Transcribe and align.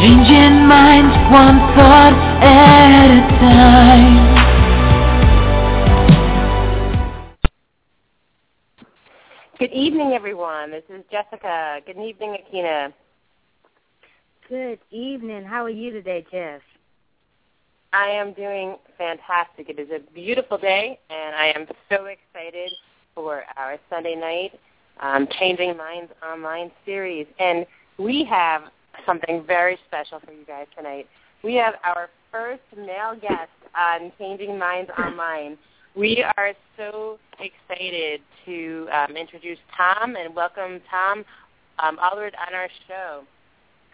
Changing 0.00 0.66
minds 0.66 1.14
one 1.30 1.58
thought 1.76 2.14
at 2.40 3.10
a 3.10 3.20
time. 3.38 4.16
Good 9.58 9.72
evening, 9.72 10.12
everyone. 10.14 10.70
This 10.70 10.84
is 10.88 11.04
Jessica. 11.12 11.80
Good 11.84 11.98
evening, 11.98 12.38
Aikyna. 12.38 12.94
Good 14.48 14.78
evening. 14.90 15.44
How 15.44 15.64
are 15.64 15.68
you 15.68 15.90
today, 15.90 16.24
Jess? 16.32 16.62
I 17.92 18.06
am 18.06 18.32
doing 18.32 18.76
fantastic. 18.96 19.68
It 19.68 19.78
is 19.78 19.90
a 19.90 19.98
beautiful 20.14 20.56
day, 20.56 20.98
and 21.10 21.36
I 21.36 21.52
am 21.54 21.66
so 21.90 22.06
excited 22.06 22.72
for 23.14 23.44
our 23.58 23.76
Sunday 23.90 24.14
night 24.14 24.58
um, 25.00 25.28
Changing 25.38 25.76
Minds 25.76 26.10
Online 26.26 26.70
series. 26.86 27.26
And 27.38 27.66
we 27.98 28.24
have 28.24 28.62
something 29.06 29.44
very 29.46 29.78
special 29.86 30.20
for 30.20 30.32
you 30.32 30.44
guys 30.46 30.66
tonight. 30.76 31.06
We 31.42 31.54
have 31.54 31.74
our 31.84 32.08
first 32.30 32.62
male 32.76 33.14
guest 33.20 33.50
on 33.76 34.12
Changing 34.18 34.58
Minds 34.58 34.90
Online. 34.98 35.56
We 35.96 36.24
are 36.36 36.52
so 36.76 37.18
excited 37.40 38.20
to 38.46 38.88
um, 38.92 39.16
introduce 39.16 39.58
Tom 39.76 40.16
and 40.16 40.34
welcome 40.34 40.80
Tom 40.90 41.24
um, 41.78 41.98
Aylward 41.98 42.34
on 42.46 42.54
our 42.54 42.68
show. 42.86 43.22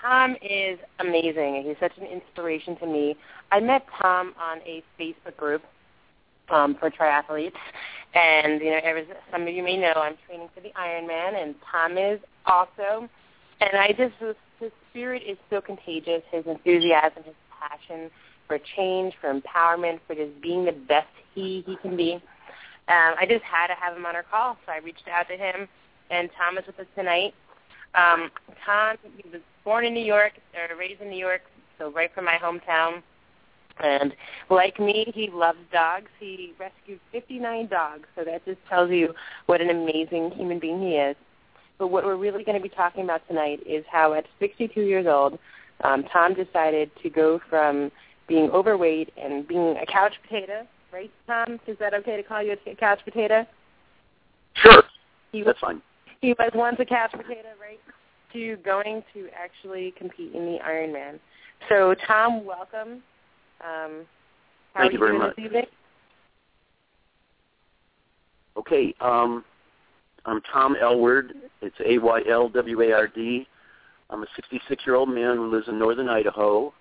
Tom 0.01 0.37
is 0.43 0.79
amazing. 1.01 1.65
He's 1.67 1.77
such 1.81 1.97
an 1.99 2.07
inspiration 2.07 2.77
to 2.79 2.87
me. 2.87 3.17
I 3.51 3.61
met 3.61 3.87
Tom 4.01 4.35
on 4.39 4.59
a 4.59 4.83
Facebook 5.01 5.37
group 5.37 5.63
um, 6.51 6.77
for 6.79 6.91
triathletes, 6.91 7.53
and 8.15 8.61
you 8.61 8.71
know, 8.71 8.79
as 8.79 9.07
some 9.33 9.43
of 9.43 9.49
you 9.49 9.63
may 9.63 9.77
know, 9.77 9.95
I'm 9.97 10.17
training 10.27 10.49
for 10.55 10.61
the 10.61 10.71
Ironman, 10.79 11.43
and 11.43 11.55
Tom 11.71 11.97
is 11.97 12.21
also. 12.45 13.09
And 13.61 13.75
I 13.75 13.89
just 13.89 14.13
his 14.61 14.73
spirit 14.91 15.23
is 15.27 15.37
so 15.51 15.61
contagious. 15.61 16.23
His 16.31 16.47
enthusiasm, 16.47 17.23
his 17.25 17.35
passion 17.61 18.11
for 18.47 18.59
change, 18.77 19.15
for 19.21 19.33
empowerment, 19.33 20.01
for 20.07 20.15
just 20.15 20.41
being 20.41 20.65
the 20.65 20.73
best 20.73 21.09
he 21.35 21.63
he 21.67 21.77
can 21.77 21.97
be. 21.97 22.15
Um, 22.89 23.15
I 23.19 23.27
just 23.29 23.43
had 23.43 23.67
to 23.67 23.75
have 23.75 23.97
him 23.97 24.07
on 24.07 24.15
our 24.15 24.23
call, 24.23 24.57
so 24.65 24.73
I 24.73 24.79
reached 24.79 25.09
out 25.09 25.27
to 25.29 25.37
him, 25.37 25.69
and 26.11 26.31
Tom 26.39 26.57
is 26.57 26.67
with 26.67 26.79
us 26.79 26.87
tonight. 26.95 27.35
Um, 27.95 28.31
Tom 28.65 28.97
he 29.17 29.29
was 29.31 29.41
born 29.65 29.85
in 29.85 29.95
New 29.95 30.05
York, 30.05 30.33
or 30.55 30.77
raised 30.77 31.01
in 31.01 31.11
New 31.11 31.19
York, 31.19 31.43
so 31.79 31.91
right 31.91 32.13
from 32.15 32.25
my 32.25 32.39
hometown. 32.43 33.03
And 33.83 34.15
like 34.49 34.81
me, 34.81 35.13
he 35.15 35.29
loves 35.31 35.59
dogs. 35.73 36.09
He 36.19 36.55
rescued 36.59 37.01
59 37.13 37.67
dogs, 37.67 38.09
so 38.17 38.25
that 38.25 38.45
just 38.47 38.59
tells 38.69 38.91
you 38.91 39.13
what 39.47 39.61
an 39.61 39.69
amazing 39.69 40.31
human 40.31 40.59
being 40.59 40.81
he 40.81 40.95
is. 40.95 41.17
But 41.79 41.89
what 41.89 42.05
we're 42.05 42.17
really 42.17 42.45
going 42.45 42.57
to 42.57 42.63
be 42.63 42.75
talking 42.75 43.05
about 43.05 43.27
tonight 43.29 43.61
is 43.67 43.85
how 43.91 44.15
at 44.15 44.25
62 44.41 44.81
years 44.81 45.07
old, 45.07 45.39
um, 45.85 46.05
Tom 46.13 46.35
decided 46.35 46.91
to 47.03 47.11
go 47.11 47.41
from 47.51 47.91
being 48.29 48.51
overweight 48.51 49.13
and 49.17 49.47
being 49.47 49.77
a 49.77 49.87
couch 49.87 50.15
potato, 50.23 50.67
right, 50.93 51.11
Tom? 51.27 51.61
Is 51.67 51.79
that 51.79 51.95
okay 51.95 52.17
to 52.17 52.23
call 52.23 52.43
you 52.43 52.57
a 52.67 52.75
couch 52.75 53.01
potato? 53.05 53.47
Sure. 54.55 54.83
He 55.33 55.39
was, 55.39 55.47
That's 55.47 55.59
fine. 55.61 55.83
He 56.21 56.31
was 56.31 56.51
once 56.55 56.77
a 56.81 56.85
couch 56.85 57.13
potato, 57.13 57.49
right, 57.61 57.81
to 58.33 58.57
going 58.65 59.03
to 59.13 59.29
actually 59.35 59.93
compete 59.99 60.35
in 60.35 60.47
the 60.47 60.59
Ironman. 60.67 61.19
So, 61.69 61.95
Tom, 62.07 62.45
welcome. 62.45 63.03
Um, 63.61 64.07
how 64.73 64.81
Thank 64.81 64.91
are 64.91 64.93
you 64.93 64.99
very 64.99 65.19
much. 65.19 65.37
This 65.37 65.45
evening? 65.47 65.67
Okay. 68.57 68.95
Um, 69.01 69.45
I'm 70.27 70.41
Tom 70.53 70.75
Aylward. 70.83 71.35
It's 71.63 71.77
A 71.87 71.99
Y 71.99 72.23
L 72.29 72.49
W 72.49 72.83
A 72.83 72.93
R 72.93 73.07
D. 73.07 73.47
I'm 74.11 74.25
a 74.25 74.27
66 74.35 74.83
year 74.85 74.97
old 74.97 75.09
man 75.09 75.37
who 75.37 75.49
lives 75.49 75.69
in 75.69 75.79
northern 75.79 76.09
Idaho, 76.09 76.75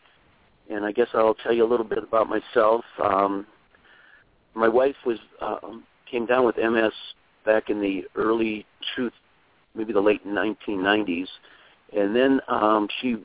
and 0.70 0.84
I 0.84 0.92
guess 0.92 1.08
I'll 1.14 1.36
tell 1.36 1.54
you 1.54 1.64
a 1.64 1.70
little 1.70 1.86
bit 1.86 2.00
about 2.00 2.28
myself. 2.28 2.84
Um, 3.04 3.46
my 4.56 4.68
wife 4.68 4.96
was 5.06 5.20
um, 5.42 5.84
came 6.10 6.26
down 6.26 6.44
with 6.44 6.58
MS 6.58 6.92
back 7.46 7.70
in 7.70 7.80
the 7.80 8.06
early 8.16 8.66
two, 8.96 9.12
maybe 9.76 9.94
the 9.94 10.02
late 10.02 10.26
1990s, 10.26 11.28
and 11.96 12.16
then 12.16 12.42
um, 12.48 12.88
she 13.00 13.18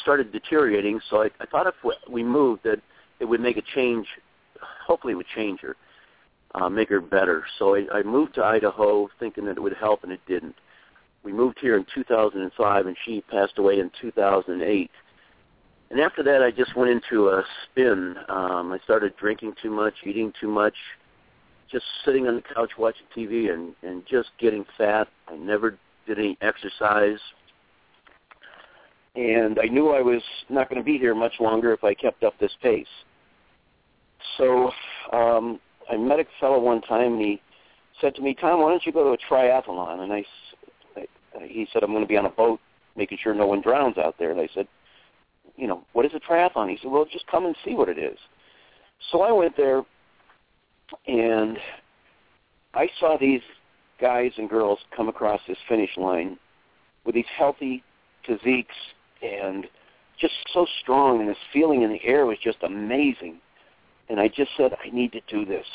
started 0.00 0.32
deteriorating. 0.32 0.98
So 1.10 1.22
I, 1.22 1.30
I 1.40 1.46
thought 1.46 1.66
if 1.66 1.74
we 2.10 2.24
moved, 2.24 2.62
that 2.64 2.80
it 3.20 3.26
would 3.26 3.40
make 3.40 3.58
a 3.58 3.62
change. 3.74 4.06
Hopefully, 4.86 5.12
it 5.12 5.16
would 5.16 5.26
change 5.34 5.60
her 5.60 5.76
uh, 6.54 6.68
make 6.68 6.88
her 6.88 7.00
better. 7.00 7.44
So 7.58 7.74
I, 7.76 7.86
I 7.92 8.02
moved 8.02 8.34
to 8.34 8.44
Idaho 8.44 9.08
thinking 9.18 9.44
that 9.46 9.56
it 9.56 9.62
would 9.62 9.76
help, 9.76 10.02
and 10.02 10.12
it 10.12 10.20
didn't. 10.26 10.56
We 11.22 11.32
moved 11.32 11.58
here 11.60 11.76
in 11.76 11.86
2005, 11.94 12.86
and 12.86 12.96
she 13.04 13.20
passed 13.30 13.58
away 13.58 13.78
in 13.78 13.90
2008. 14.00 14.90
And 15.90 16.00
after 16.00 16.22
that, 16.22 16.42
I 16.42 16.50
just 16.50 16.76
went 16.76 16.90
into 16.90 17.28
a 17.28 17.42
spin. 17.64 18.14
Um, 18.28 18.72
I 18.72 18.78
started 18.84 19.16
drinking 19.16 19.54
too 19.62 19.70
much, 19.70 19.94
eating 20.06 20.32
too 20.40 20.48
much, 20.48 20.74
just 21.70 21.84
sitting 22.04 22.26
on 22.26 22.36
the 22.36 22.42
couch 22.54 22.70
watching 22.78 23.06
TV, 23.16 23.52
and 23.52 23.74
and 23.82 24.02
just 24.08 24.30
getting 24.38 24.64
fat. 24.78 25.08
I 25.28 25.36
never 25.36 25.78
did 26.06 26.18
any 26.18 26.38
exercise, 26.40 27.18
and 29.16 29.58
I 29.58 29.66
knew 29.66 29.90
I 29.90 30.00
was 30.00 30.22
not 30.48 30.68
going 30.68 30.80
to 30.80 30.84
be 30.84 30.96
here 30.96 31.14
much 31.14 31.34
longer 31.40 31.72
if 31.72 31.82
I 31.82 31.94
kept 31.94 32.22
up 32.22 32.38
this 32.38 32.52
pace. 32.62 32.86
So 34.36 34.70
um, 35.12 35.58
I 35.90 35.96
met 35.96 36.20
a 36.20 36.26
fellow 36.38 36.58
one 36.60 36.80
time, 36.82 37.14
and 37.14 37.20
he 37.20 37.40
said 38.00 38.14
to 38.14 38.22
me, 38.22 38.34
"Tom, 38.34 38.60
why 38.62 38.70
don't 38.70 38.86
you 38.86 38.92
go 38.92 39.04
to 39.04 39.10
a 39.10 39.18
triathlon?" 39.18 40.00
And 40.00 40.12
I, 40.12 40.24
I- 40.96 41.46
he 41.46 41.66
said, 41.72 41.82
"I'm 41.82 41.90
going 41.92 42.04
to 42.04 42.08
be 42.08 42.16
on 42.16 42.26
a 42.26 42.30
boat, 42.30 42.60
making 42.96 43.18
sure 43.18 43.34
no 43.34 43.46
one 43.46 43.60
drowns 43.60 43.98
out 43.98 44.16
there." 44.18 44.30
And 44.30 44.40
I 44.40 44.48
said, 44.54 44.68
"You 45.56 45.66
know, 45.66 45.84
what 45.92 46.06
is 46.06 46.14
a 46.14 46.20
triathlon?" 46.20 46.70
He 46.70 46.78
said, 46.80 46.90
"Well, 46.90 47.04
just 47.04 47.26
come 47.26 47.44
and 47.44 47.56
see 47.64 47.74
what 47.74 47.88
it 47.88 47.98
is." 47.98 48.18
So 49.10 49.22
I 49.22 49.32
went 49.32 49.56
there, 49.56 49.84
and 51.06 51.58
I 52.74 52.88
saw 52.98 53.16
these 53.16 53.42
guys 54.00 54.32
and 54.38 54.48
girls 54.48 54.78
come 54.96 55.08
across 55.08 55.40
this 55.46 55.58
finish 55.68 55.96
line 55.96 56.38
with 57.04 57.14
these 57.14 57.26
healthy 57.36 57.82
physiques 58.26 58.76
and 59.22 59.66
just 60.18 60.34
so 60.52 60.66
strong, 60.82 61.20
and 61.20 61.28
this 61.28 61.38
feeling 61.52 61.82
in 61.82 61.90
the 61.90 62.04
air 62.04 62.26
was 62.26 62.38
just 62.38 62.62
amazing 62.62 63.40
and 64.10 64.20
I 64.20 64.28
just 64.28 64.50
said, 64.56 64.72
I 64.84 64.90
need 64.90 65.12
to 65.12 65.20
do 65.28 65.44
this. 65.44 65.66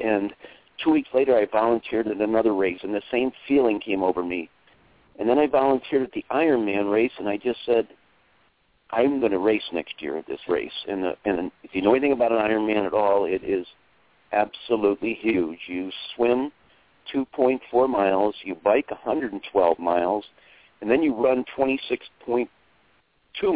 And 0.00 0.34
two 0.82 0.90
weeks 0.90 1.08
later, 1.14 1.36
I 1.36 1.46
volunteered 1.46 2.08
at 2.08 2.16
another 2.16 2.52
race, 2.52 2.80
and 2.82 2.92
the 2.92 3.02
same 3.10 3.30
feeling 3.46 3.80
came 3.80 4.02
over 4.02 4.24
me. 4.24 4.50
And 5.18 5.28
then 5.28 5.38
I 5.38 5.46
volunteered 5.46 6.02
at 6.02 6.12
the 6.12 6.24
Ironman 6.30 6.92
race, 6.92 7.12
and 7.18 7.28
I 7.28 7.36
just 7.36 7.60
said, 7.64 7.86
I'm 8.90 9.20
going 9.20 9.32
to 9.32 9.38
race 9.38 9.62
next 9.72 10.02
year 10.02 10.18
at 10.18 10.26
this 10.26 10.40
race. 10.48 10.72
And, 10.88 11.06
uh, 11.06 11.14
and 11.24 11.50
if 11.62 11.74
you 11.74 11.82
know 11.82 11.92
anything 11.92 12.12
about 12.12 12.32
an 12.32 12.38
Ironman 12.38 12.86
at 12.86 12.92
all, 12.92 13.24
it 13.24 13.42
is 13.44 13.66
absolutely 14.32 15.14
huge. 15.20 15.58
You 15.68 15.90
swim 16.14 16.50
2.4 17.14 17.88
miles, 17.88 18.34
you 18.42 18.56
bike 18.56 18.90
112 18.90 19.78
miles, 19.78 20.24
and 20.80 20.90
then 20.90 21.02
you 21.02 21.14
run 21.14 21.44
26.2 21.56 22.48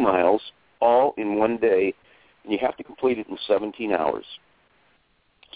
miles 0.01 0.41
all 0.79 1.13
in 1.17 1.35
one 1.35 1.57
day 1.57 1.93
and 2.43 2.53
you 2.53 2.59
have 2.61 2.77
to 2.77 2.83
complete 2.83 3.19
it 3.19 3.27
in 3.27 3.37
17 3.47 3.91
hours. 3.91 4.25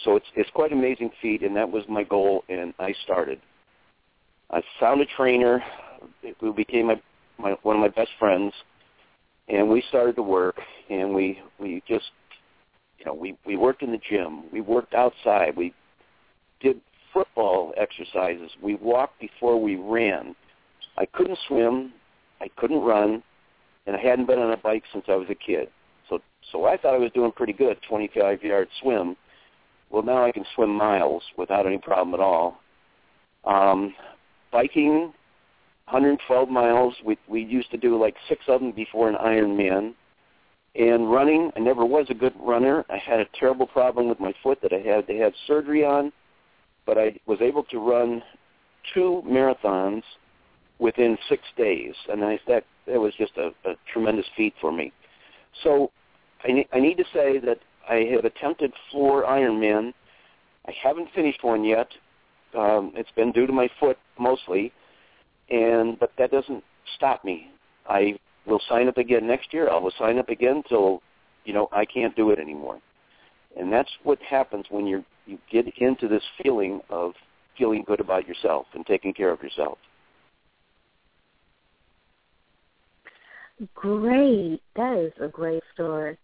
So 0.03 0.15
it's 0.15 0.25
it's 0.35 0.49
quite 0.51 0.71
an 0.71 0.79
amazing 0.79 1.11
feat, 1.21 1.41
and 1.41 1.55
that 1.55 1.69
was 1.69 1.83
my 1.87 2.03
goal, 2.03 2.43
and 2.49 2.73
I 2.79 2.93
started. 3.03 3.39
I 4.51 4.61
found 4.79 5.01
a 5.01 5.05
trainer 5.05 5.63
who 6.39 6.53
became 6.53 6.87
my, 6.87 7.01
my 7.39 7.55
one 7.63 7.75
of 7.75 7.81
my 7.81 7.89
best 7.89 8.11
friends, 8.19 8.53
and 9.47 9.69
we 9.69 9.83
started 9.89 10.15
to 10.17 10.21
work, 10.21 10.59
and 10.89 11.13
we 11.13 11.39
we 11.59 11.81
just 11.87 12.11
you 12.99 13.05
know 13.05 13.13
we 13.13 13.37
we 13.45 13.55
worked 13.55 13.83
in 13.83 13.91
the 13.91 14.01
gym, 14.09 14.51
we 14.51 14.61
worked 14.61 14.93
outside, 14.93 15.55
we 15.55 15.73
did 16.59 16.81
football 17.13 17.73
exercises, 17.77 18.51
we 18.61 18.75
walked 18.75 19.19
before 19.19 19.61
we 19.61 19.77
ran. 19.77 20.35
I 20.97 21.05
couldn't 21.05 21.39
swim, 21.47 21.93
I 22.41 22.49
couldn't 22.57 22.81
run, 22.81 23.23
and 23.85 23.95
I 23.95 23.99
hadn't 23.99 24.27
been 24.27 24.39
on 24.39 24.51
a 24.51 24.57
bike 24.57 24.83
since 24.91 25.05
I 25.07 25.15
was 25.15 25.27
a 25.29 25.35
kid. 25.35 25.69
So 26.51 26.65
I 26.65 26.77
thought 26.77 26.93
I 26.93 26.99
was 26.99 27.11
doing 27.13 27.31
pretty 27.31 27.53
good, 27.53 27.77
25 27.87 28.43
yard 28.43 28.67
swim. 28.81 29.15
Well, 29.89 30.03
now 30.03 30.25
I 30.25 30.31
can 30.31 30.45
swim 30.55 30.75
miles 30.75 31.23
without 31.37 31.65
any 31.65 31.77
problem 31.77 32.13
at 32.13 32.19
all. 32.19 32.59
Um, 33.45 33.93
biking, 34.51 35.13
112 35.89 36.49
miles. 36.49 36.93
We 37.05 37.17
we 37.27 37.43
used 37.43 37.69
to 37.71 37.77
do 37.77 37.99
like 37.99 38.15
six 38.27 38.41
of 38.47 38.61
them 38.61 38.71
before 38.71 39.09
an 39.09 39.15
Ironman. 39.15 39.93
And 40.75 41.09
running, 41.09 41.51
I 41.55 41.59
never 41.61 41.85
was 41.85 42.07
a 42.09 42.13
good 42.13 42.33
runner. 42.37 42.83
I 42.89 42.97
had 42.97 43.21
a 43.21 43.25
terrible 43.39 43.65
problem 43.65 44.09
with 44.09 44.19
my 44.19 44.33
foot 44.43 44.59
that 44.61 44.73
I 44.73 44.79
had 44.79 45.07
to 45.07 45.17
have 45.19 45.31
surgery 45.47 45.85
on, 45.85 46.11
but 46.85 46.97
I 46.97 47.17
was 47.27 47.39
able 47.41 47.63
to 47.65 47.79
run 47.79 48.21
two 48.93 49.23
marathons 49.25 50.03
within 50.79 51.17
six 51.29 51.43
days, 51.55 51.93
and 52.09 52.25
I, 52.25 52.39
that 52.47 52.65
that 52.87 52.99
was 52.99 53.13
just 53.17 53.37
a, 53.37 53.51
a 53.69 53.75
tremendous 53.91 54.25
feat 54.35 54.53
for 54.59 54.71
me. 54.71 54.91
So 55.63 55.91
I, 56.43 56.51
ne- 56.51 56.67
I 56.73 56.79
need 56.79 56.97
to 56.97 57.05
say 57.13 57.39
that 57.39 57.59
I 57.89 58.07
have 58.13 58.25
attempted 58.25 58.71
four 58.91 59.23
Ironman. 59.23 59.93
I 60.67 60.73
haven't 60.83 61.09
finished 61.13 61.43
one 61.43 61.63
yet. 61.63 61.87
Um, 62.57 62.91
it's 62.95 63.11
been 63.11 63.31
due 63.31 63.45
to 63.47 63.53
my 63.53 63.69
foot 63.79 63.97
mostly, 64.17 64.71
and 65.49 65.99
but 65.99 66.11
that 66.17 66.31
doesn't 66.31 66.63
stop 66.95 67.23
me. 67.25 67.51
I 67.87 68.17
we'll 68.45 68.61
sign 68.69 68.87
up 68.87 68.97
again 68.97 69.27
next 69.27 69.53
year. 69.53 69.69
I 69.69 69.77
will 69.77 69.93
sign 69.97 70.17
up 70.17 70.29
again 70.29 70.63
till 70.67 71.01
you 71.43 71.53
know 71.53 71.67
I 71.71 71.85
can't 71.85 72.15
do 72.15 72.31
it 72.31 72.39
anymore. 72.39 72.79
And 73.57 73.71
that's 73.71 73.91
what 74.03 74.19
happens 74.21 74.65
when 74.69 74.85
you 74.87 75.03
you 75.25 75.37
get 75.51 75.65
into 75.77 76.07
this 76.07 76.23
feeling 76.41 76.81
of 76.89 77.13
feeling 77.57 77.83
good 77.85 77.99
about 77.99 78.27
yourself 78.27 78.67
and 78.73 78.85
taking 78.85 79.13
care 79.13 79.31
of 79.31 79.41
yourself. 79.41 79.77
Great. 83.73 84.61
That 84.75 84.97
is 84.97 85.13
a 85.21 85.27
great 85.27 85.63
story. 85.73 86.17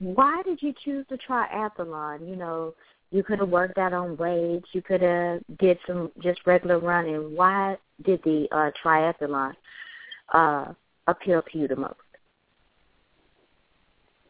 Why 0.00 0.42
did 0.44 0.62
you 0.62 0.72
choose 0.84 1.04
the 1.10 1.18
triathlon? 1.18 2.28
You 2.28 2.36
know, 2.36 2.74
you 3.10 3.22
could 3.22 3.40
have 3.40 3.48
worked 3.48 3.78
out 3.78 3.92
on 3.92 4.16
weights. 4.16 4.68
You 4.72 4.82
could 4.82 5.02
have 5.02 5.40
did 5.58 5.78
some 5.86 6.10
just 6.22 6.40
regular 6.46 6.78
running. 6.78 7.34
Why 7.34 7.76
did 8.04 8.22
the 8.22 8.46
uh, 8.52 8.70
triathlon 8.84 9.54
uh, 10.32 10.72
appeal 11.06 11.42
to 11.42 11.58
you 11.58 11.68
the 11.68 11.76
most? 11.76 11.94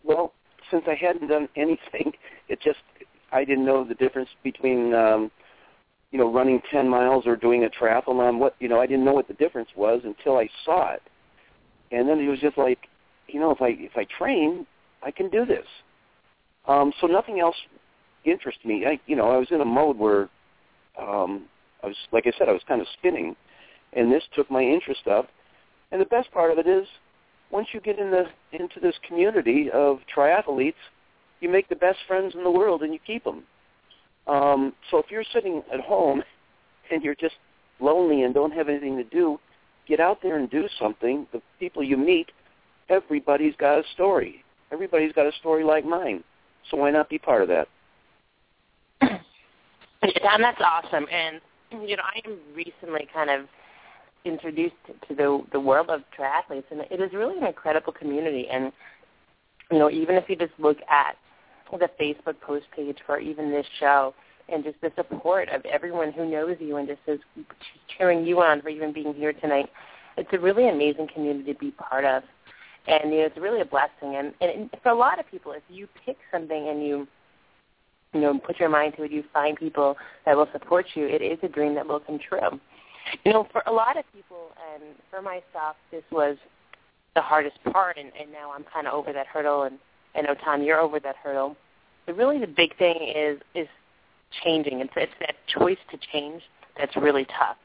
Well, 0.04 0.32
since 0.70 0.84
I 0.86 0.94
hadn't 0.94 1.28
done 1.28 1.48
anything, 1.56 2.12
it 2.48 2.60
just 2.60 2.78
I 3.32 3.44
didn't 3.44 3.66
know 3.66 3.84
the 3.84 3.94
difference 3.94 4.30
between 4.42 4.94
um, 4.94 5.30
you 6.12 6.18
know 6.18 6.32
running 6.32 6.62
10 6.70 6.88
miles 6.88 7.26
or 7.26 7.36
doing 7.36 7.64
a 7.64 7.68
triathlon. 7.68 8.38
What 8.38 8.54
you 8.58 8.68
know, 8.68 8.80
I 8.80 8.86
didn't 8.86 9.04
know 9.04 9.12
what 9.12 9.28
the 9.28 9.34
difference 9.34 9.68
was 9.76 10.00
until 10.04 10.38
I 10.38 10.48
saw 10.64 10.92
it, 10.92 11.02
and 11.90 12.08
then 12.08 12.20
it 12.20 12.28
was 12.28 12.40
just 12.40 12.56
like, 12.56 12.78
you 13.26 13.38
know, 13.38 13.50
if 13.50 13.60
I 13.60 13.76
if 13.78 13.96
I 13.96 14.06
train, 14.16 14.66
I 15.08 15.10
can 15.10 15.30
do 15.30 15.46
this. 15.46 15.64
Um, 16.66 16.92
so 17.00 17.06
nothing 17.06 17.40
else 17.40 17.56
interested 18.26 18.66
me. 18.66 18.84
I, 18.86 19.00
you 19.06 19.16
know, 19.16 19.30
I 19.30 19.38
was 19.38 19.48
in 19.50 19.62
a 19.62 19.64
mode 19.64 19.96
where 19.96 20.28
um, 21.00 21.46
I 21.82 21.86
was, 21.86 21.96
like 22.12 22.26
I 22.26 22.32
said, 22.38 22.48
I 22.48 22.52
was 22.52 22.60
kind 22.68 22.82
of 22.82 22.86
spinning, 22.98 23.34
and 23.94 24.12
this 24.12 24.22
took 24.36 24.50
my 24.50 24.62
interest 24.62 25.06
up. 25.06 25.30
And 25.90 26.00
the 26.00 26.06
best 26.06 26.30
part 26.30 26.50
of 26.52 26.58
it 26.58 26.66
is, 26.66 26.86
once 27.50 27.68
you 27.72 27.80
get 27.80 27.98
in 27.98 28.10
the 28.10 28.26
into 28.52 28.80
this 28.80 28.96
community 29.08 29.70
of 29.72 30.00
triathletes, 30.14 30.74
you 31.40 31.48
make 31.48 31.70
the 31.70 31.76
best 31.76 32.00
friends 32.06 32.34
in 32.34 32.44
the 32.44 32.50
world, 32.50 32.82
and 32.82 32.92
you 32.92 32.98
keep 33.06 33.24
them. 33.24 33.44
Um, 34.26 34.74
so 34.90 34.98
if 34.98 35.06
you're 35.10 35.24
sitting 35.32 35.62
at 35.72 35.80
home 35.80 36.22
and 36.92 37.02
you're 37.02 37.14
just 37.14 37.36
lonely 37.80 38.24
and 38.24 38.34
don't 38.34 38.52
have 38.52 38.68
anything 38.68 38.98
to 38.98 39.04
do, 39.04 39.40
get 39.86 40.00
out 40.00 40.18
there 40.22 40.36
and 40.36 40.50
do 40.50 40.68
something. 40.78 41.26
The 41.32 41.40
people 41.58 41.82
you 41.82 41.96
meet, 41.96 42.26
everybody's 42.90 43.56
got 43.56 43.78
a 43.78 43.82
story. 43.94 44.44
Everybody's 44.72 45.12
got 45.12 45.26
a 45.26 45.32
story 45.40 45.64
like 45.64 45.84
mine. 45.84 46.22
So 46.70 46.76
why 46.76 46.90
not 46.90 47.08
be 47.08 47.18
part 47.18 47.42
of 47.42 47.48
that? 47.48 47.68
And 50.00 50.44
that's 50.44 50.60
awesome. 50.60 51.06
And 51.10 51.40
you 51.88 51.96
know, 51.96 52.02
I 52.04 52.20
am 52.28 52.38
recently 52.54 53.08
kind 53.12 53.30
of 53.30 53.46
introduced 54.24 54.76
to 55.08 55.14
the 55.14 55.42
the 55.52 55.60
world 55.60 55.90
of 55.90 56.02
triathletes, 56.16 56.64
and 56.70 56.82
it 56.90 57.00
is 57.00 57.12
really 57.12 57.36
an 57.38 57.46
incredible 57.46 57.92
community. 57.92 58.46
And 58.50 58.72
you 59.70 59.78
know, 59.78 59.90
even 59.90 60.16
if 60.16 60.28
you 60.28 60.36
just 60.36 60.52
look 60.58 60.78
at 60.88 61.16
the 61.72 61.90
Facebook 62.00 62.40
post 62.40 62.66
page 62.74 62.98
for 63.06 63.18
even 63.18 63.50
this 63.50 63.66
show, 63.78 64.14
and 64.48 64.64
just 64.64 64.80
the 64.80 64.90
support 64.96 65.48
of 65.50 65.64
everyone 65.66 66.12
who 66.12 66.30
knows 66.30 66.56
you 66.60 66.76
and 66.76 66.88
just 66.88 67.00
is 67.06 67.20
cheering 67.96 68.24
you 68.24 68.40
on 68.40 68.62
for 68.62 68.68
even 68.68 68.92
being 68.92 69.14
here 69.14 69.32
tonight, 69.32 69.68
it's 70.16 70.30
a 70.32 70.38
really 70.38 70.68
amazing 70.68 71.08
community 71.12 71.52
to 71.52 71.58
be 71.58 71.70
part 71.72 72.04
of. 72.04 72.22
And 72.88 73.12
you 73.12 73.18
know, 73.20 73.26
it's 73.26 73.36
really 73.36 73.60
a 73.60 73.66
blessing. 73.66 74.16
And, 74.16 74.32
and 74.40 74.70
for 74.82 74.90
a 74.90 74.98
lot 74.98 75.20
of 75.20 75.30
people, 75.30 75.52
if 75.52 75.62
you 75.68 75.86
pick 76.04 76.16
something 76.32 76.68
and 76.68 76.84
you 76.84 77.06
you 78.14 78.20
know, 78.20 78.38
put 78.38 78.58
your 78.58 78.68
mind 78.68 78.94
to 78.96 79.02
it, 79.02 79.12
you 79.12 79.22
find 79.32 79.56
people 79.56 79.96
that 80.24 80.36
will 80.36 80.48
support 80.52 80.86
you, 80.94 81.06
it 81.06 81.20
is 81.20 81.38
a 81.42 81.48
dream 81.48 81.74
that 81.74 81.86
will 81.86 82.00
come 82.00 82.18
true. 82.18 82.58
You 83.24 83.32
know, 83.32 83.46
for 83.52 83.62
a 83.66 83.72
lot 83.72 83.98
of 83.98 84.04
people, 84.14 84.50
and 84.74 84.94
for 85.10 85.22
myself, 85.22 85.76
this 85.90 86.02
was 86.10 86.36
the 87.14 87.20
hardest 87.20 87.56
part, 87.72 87.98
and, 87.98 88.10
and 88.20 88.32
now 88.32 88.52
I'm 88.52 88.64
kind 88.72 88.86
of 88.86 88.94
over 88.94 89.12
that 89.12 89.26
hurdle, 89.26 89.64
and 89.64 89.78
I 90.14 90.22
know, 90.22 90.34
Tom, 90.44 90.62
you're 90.62 90.80
over 90.80 91.00
that 91.00 91.16
hurdle. 91.16 91.56
But 92.06 92.16
really 92.16 92.38
the 92.38 92.46
big 92.46 92.76
thing 92.78 92.96
is 93.14 93.38
is 93.54 93.68
changing. 94.42 94.80
It's, 94.80 94.92
it's 94.96 95.12
that 95.20 95.34
choice 95.46 95.78
to 95.90 95.98
change 96.12 96.42
that's 96.78 96.96
really 96.96 97.26
tough. 97.26 97.56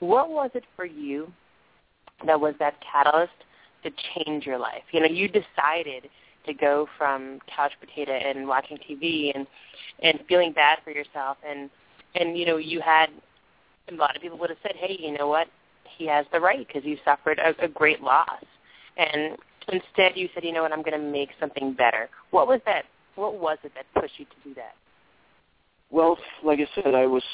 What 0.00 0.30
was 0.30 0.50
it 0.54 0.64
for 0.76 0.86
you 0.86 1.30
that 2.26 2.40
was 2.40 2.54
that 2.58 2.74
catalyst 2.80 3.32
to 3.82 3.90
change 4.14 4.46
your 4.46 4.58
life? 4.58 4.82
You 4.92 5.00
know, 5.00 5.06
you 5.06 5.28
decided 5.28 6.08
to 6.46 6.54
go 6.54 6.88
from 6.96 7.38
couch 7.54 7.72
potato 7.80 8.12
and 8.12 8.46
watching 8.46 8.78
TV 8.78 9.32
and 9.34 9.46
and 10.02 10.20
feeling 10.28 10.52
bad 10.52 10.78
for 10.84 10.90
yourself. 10.90 11.36
And 11.46 11.70
and 12.14 12.36
you 12.36 12.46
know 12.46 12.56
you 12.56 12.80
had 12.80 13.06
a 13.90 13.94
lot 13.94 14.16
of 14.16 14.22
people 14.22 14.38
would 14.38 14.50
have 14.50 14.58
said 14.62 14.72
hey 14.76 14.96
you 14.98 15.16
know 15.16 15.28
what? 15.28 15.48
He 15.98 16.06
has 16.06 16.24
the 16.32 16.40
right 16.40 16.66
because 16.66 16.84
you 16.84 16.96
suffered 17.04 17.38
a, 17.38 17.64
a 17.64 17.68
great 17.68 18.00
loss. 18.00 18.44
And 18.96 19.36
instead 19.68 20.12
you 20.16 20.28
said 20.34 20.44
you 20.44 20.52
know 20.52 20.62
what? 20.62 20.72
I'm 20.72 20.82
going 20.82 20.98
to 20.98 21.10
make 21.10 21.30
something 21.38 21.74
better. 21.74 22.08
What 22.30 22.46
was 22.46 22.60
that 22.66 22.84
what 23.16 23.38
was 23.38 23.58
it 23.64 23.72
that 23.74 24.00
pushed 24.00 24.18
you 24.18 24.24
to 24.24 24.48
do 24.48 24.54
that? 24.54 24.74
Well 25.90 26.18
like 26.44 26.58
I 26.60 26.82
said 26.82 26.94
I 26.94 27.06
was 27.06 27.24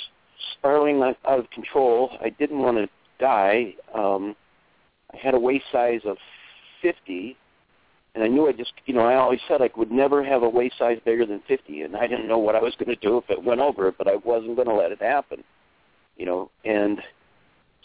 spiraling 0.59 1.03
out 1.03 1.39
of 1.39 1.49
control. 1.51 2.11
I 2.21 2.31
didn't 2.31 2.59
want 2.59 2.77
to 2.79 2.89
die. 3.19 3.75
Um 3.95 4.35
I 5.13 5.17
had 5.17 5.35
a 5.35 5.39
waist 5.39 5.65
size 5.73 6.01
of 6.05 6.17
50 6.83 7.37
and 8.17 8.25
I 8.25 8.29
knew 8.29 8.49
I 8.49 8.53
just, 8.53 8.73
you 8.87 8.95
know, 8.95 9.03
I 9.03 9.17
always 9.17 9.41
said 9.47 9.61
I 9.61 9.69
would 9.77 9.93
never 9.93 10.25
have 10.25 10.43
a 10.43 10.49
waist 10.49 10.79
size 10.79 10.99
bigger 11.05 11.27
than 11.27 11.43
50, 11.47 11.83
and 11.83 11.95
I 11.95 12.07
didn't 12.07 12.27
know 12.27 12.39
what 12.39 12.57
I 12.57 12.63
was 12.63 12.75
going 12.79 12.89
to 12.89 12.97
do 12.97 13.19
if 13.19 13.29
it 13.29 13.45
went 13.45 13.61
over 13.61 13.89
it, 13.89 13.97
but 13.99 14.09
I 14.09 14.17
wasn't 14.17 14.57
going 14.57 14.69
to 14.69 14.75
let 14.75 14.91
it 14.91 15.03
happen, 15.03 15.45
you 16.17 16.25
know. 16.25 16.51
And 16.65 16.99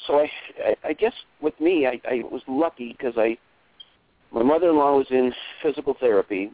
so 0.07 0.19
I, 0.19 0.31
I, 0.65 0.75
I 0.85 0.93
guess 0.93 1.11
with 1.41 1.59
me, 1.59 1.85
I, 1.85 1.99
I 2.09 2.23
was 2.31 2.41
lucky 2.47 2.95
because 2.97 3.15
I, 3.17 3.37
my 4.31 4.41
mother-in-law 4.41 4.99
was 4.99 5.07
in 5.09 5.33
physical 5.61 5.97
therapy, 5.99 6.49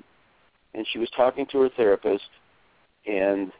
and 0.74 0.88
she 0.92 0.98
was 0.98 1.12
talking 1.16 1.46
to 1.52 1.60
her 1.60 1.70
therapist, 1.78 2.30
and 3.06 3.52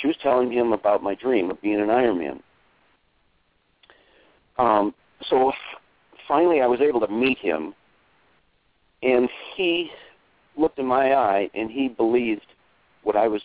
she 0.00 0.06
was 0.06 0.16
telling 0.22 0.50
him 0.50 0.72
about 0.72 1.02
my 1.02 1.14
dream 1.14 1.50
of 1.50 1.60
being 1.60 1.78
an 1.78 1.88
Ironman. 1.88 2.40
Um, 4.56 4.94
so 5.28 5.52
finally, 6.28 6.60
I 6.60 6.66
was 6.66 6.80
able 6.80 7.00
to 7.00 7.08
meet 7.08 7.38
him 7.38 7.74
and 9.02 9.28
he 9.56 9.90
looked 10.56 10.78
in 10.78 10.86
my 10.86 11.14
eye 11.14 11.50
and 11.54 11.70
he 11.70 11.88
believed 11.88 12.46
what 13.02 13.16
I 13.16 13.26
was 13.28 13.42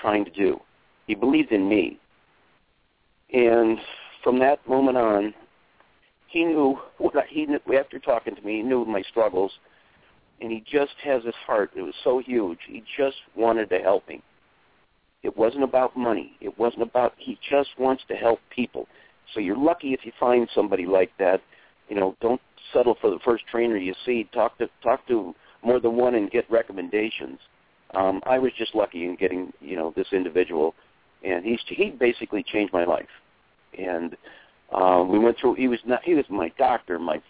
trying 0.00 0.24
to 0.24 0.30
do. 0.30 0.60
He 1.06 1.14
believed 1.14 1.52
in 1.52 1.68
me. 1.68 1.98
And 3.32 3.78
from 4.22 4.38
that 4.38 4.66
moment 4.68 4.96
on, 4.96 5.34
he 6.28 6.44
knew 6.44 6.78
what 6.98 7.16
I, 7.16 7.24
he 7.28 7.46
knew, 7.46 7.60
after 7.78 7.98
talking 7.98 8.34
to 8.34 8.42
me, 8.42 8.56
he 8.56 8.62
knew 8.62 8.84
my 8.84 9.02
struggles, 9.02 9.52
and 10.40 10.50
he 10.50 10.64
just 10.66 10.94
has 11.02 11.22
his 11.24 11.34
heart. 11.46 11.70
It 11.76 11.82
was 11.82 11.94
so 12.02 12.18
huge. 12.18 12.58
He 12.66 12.82
just 12.96 13.16
wanted 13.36 13.70
to 13.70 13.78
help 13.78 14.08
me. 14.08 14.22
It 15.22 15.36
wasn't 15.36 15.64
about 15.64 15.96
money. 15.96 16.36
It 16.40 16.58
wasn't 16.58 16.82
about. 16.82 17.14
He 17.18 17.38
just 17.48 17.70
wants 17.78 18.02
to 18.08 18.14
help 18.14 18.40
people. 18.50 18.88
So 19.32 19.40
you're 19.40 19.56
lucky 19.56 19.94
if 19.94 20.00
you 20.04 20.12
find 20.18 20.48
somebody 20.54 20.86
like 20.86 21.12
that. 21.18 21.40
You 21.88 21.96
know, 21.96 22.16
don't 22.20 22.40
settle 22.72 22.96
for 23.00 23.10
the 23.10 23.18
first 23.24 23.44
trainer 23.50 23.76
you 23.76 23.94
see. 24.04 24.28
Talk 24.32 24.58
to 24.58 24.68
talk 24.82 25.06
to 25.08 25.34
more 25.62 25.80
than 25.80 25.96
one 25.96 26.14
and 26.14 26.30
get 26.30 26.50
recommendations. 26.50 27.38
Um, 27.94 28.20
I 28.26 28.38
was 28.38 28.52
just 28.58 28.74
lucky 28.74 29.04
in 29.04 29.16
getting 29.16 29.52
you 29.60 29.76
know 29.76 29.92
this 29.96 30.08
individual, 30.12 30.74
and 31.22 31.44
he's 31.44 31.60
he 31.66 31.90
basically 31.90 32.42
changed 32.42 32.72
my 32.72 32.84
life. 32.84 33.08
And 33.78 34.16
um, 34.72 35.10
we 35.10 35.18
went 35.18 35.38
through. 35.38 35.54
He 35.54 35.68
was 35.68 35.80
not. 35.84 36.02
He 36.04 36.14
was 36.14 36.24
my 36.28 36.52
doctor, 36.58 36.98
my 36.98 37.20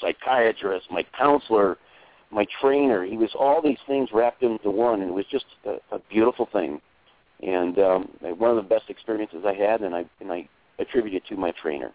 psychiatrist, 0.00 0.86
my 0.90 1.04
counselor, 1.18 1.78
my 2.30 2.46
trainer. 2.60 3.04
He 3.04 3.16
was 3.16 3.30
all 3.38 3.62
these 3.62 3.78
things 3.86 4.10
wrapped 4.12 4.42
into 4.42 4.70
one, 4.70 5.00
and 5.00 5.10
it 5.10 5.14
was 5.14 5.26
just 5.30 5.46
a, 5.64 5.76
a 5.94 5.98
beautiful 6.10 6.48
thing. 6.52 6.80
And 7.42 7.78
um, 7.78 8.08
one 8.20 8.50
of 8.50 8.56
the 8.56 8.62
best 8.62 8.84
experiences 8.88 9.44
I 9.46 9.54
had, 9.54 9.80
and 9.80 9.94
I 9.94 10.04
and 10.20 10.32
I 10.32 10.48
attribute 10.78 11.14
it 11.14 11.26
to 11.28 11.36
my 11.36 11.52
trainer. 11.60 11.92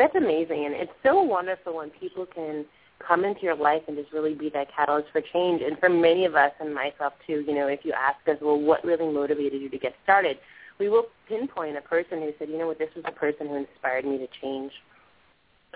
That's 0.00 0.14
amazing, 0.14 0.64
and 0.66 0.74
it's 0.74 0.92
so 1.02 1.22
wonderful 1.22 1.76
when 1.76 1.90
people 1.90 2.26
can 2.26 2.64
come 3.06 3.24
into 3.24 3.42
your 3.42 3.56
life 3.56 3.82
and 3.88 3.96
just 3.96 4.12
really 4.12 4.34
be 4.34 4.48
that 4.50 4.68
catalyst 4.74 5.08
for 5.12 5.20
change. 5.20 5.60
And 5.62 5.78
for 5.78 5.88
many 5.88 6.24
of 6.24 6.34
us, 6.34 6.52
and 6.60 6.74
myself 6.74 7.12
too, 7.26 7.44
you 7.46 7.54
know, 7.54 7.66
if 7.66 7.80
you 7.84 7.92
ask 7.92 8.16
us, 8.28 8.36
well, 8.40 8.58
what 8.58 8.84
really 8.84 9.12
motivated 9.12 9.60
you 9.60 9.68
to 9.68 9.78
get 9.78 9.94
started, 10.04 10.38
we 10.78 10.88
will 10.88 11.06
pinpoint 11.28 11.76
a 11.76 11.80
person 11.80 12.20
who 12.20 12.32
said, 12.38 12.48
you 12.48 12.58
know 12.58 12.66
what, 12.66 12.78
this 12.78 12.90
was 12.94 13.04
a 13.06 13.12
person 13.12 13.48
who 13.48 13.56
inspired 13.56 14.04
me 14.04 14.18
to 14.18 14.28
change. 14.40 14.72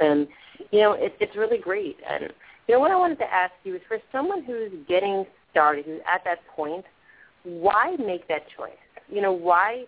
And 0.00 0.28
you 0.70 0.80
know, 0.80 0.92
it, 0.92 1.14
it's 1.20 1.36
really 1.36 1.58
great. 1.58 1.98
And 2.08 2.32
you 2.68 2.74
know, 2.74 2.80
what 2.80 2.90
I 2.90 2.96
wanted 2.96 3.18
to 3.18 3.32
ask 3.32 3.52
you 3.64 3.76
is, 3.76 3.82
for 3.86 3.98
someone 4.12 4.42
who's 4.42 4.72
getting 4.88 5.24
started, 5.50 5.84
who's 5.84 6.00
at 6.12 6.22
that 6.24 6.46
point, 6.54 6.84
why 7.44 7.96
make 7.98 8.28
that 8.28 8.42
choice? 8.56 8.72
You 9.08 9.22
know, 9.22 9.32
why 9.32 9.84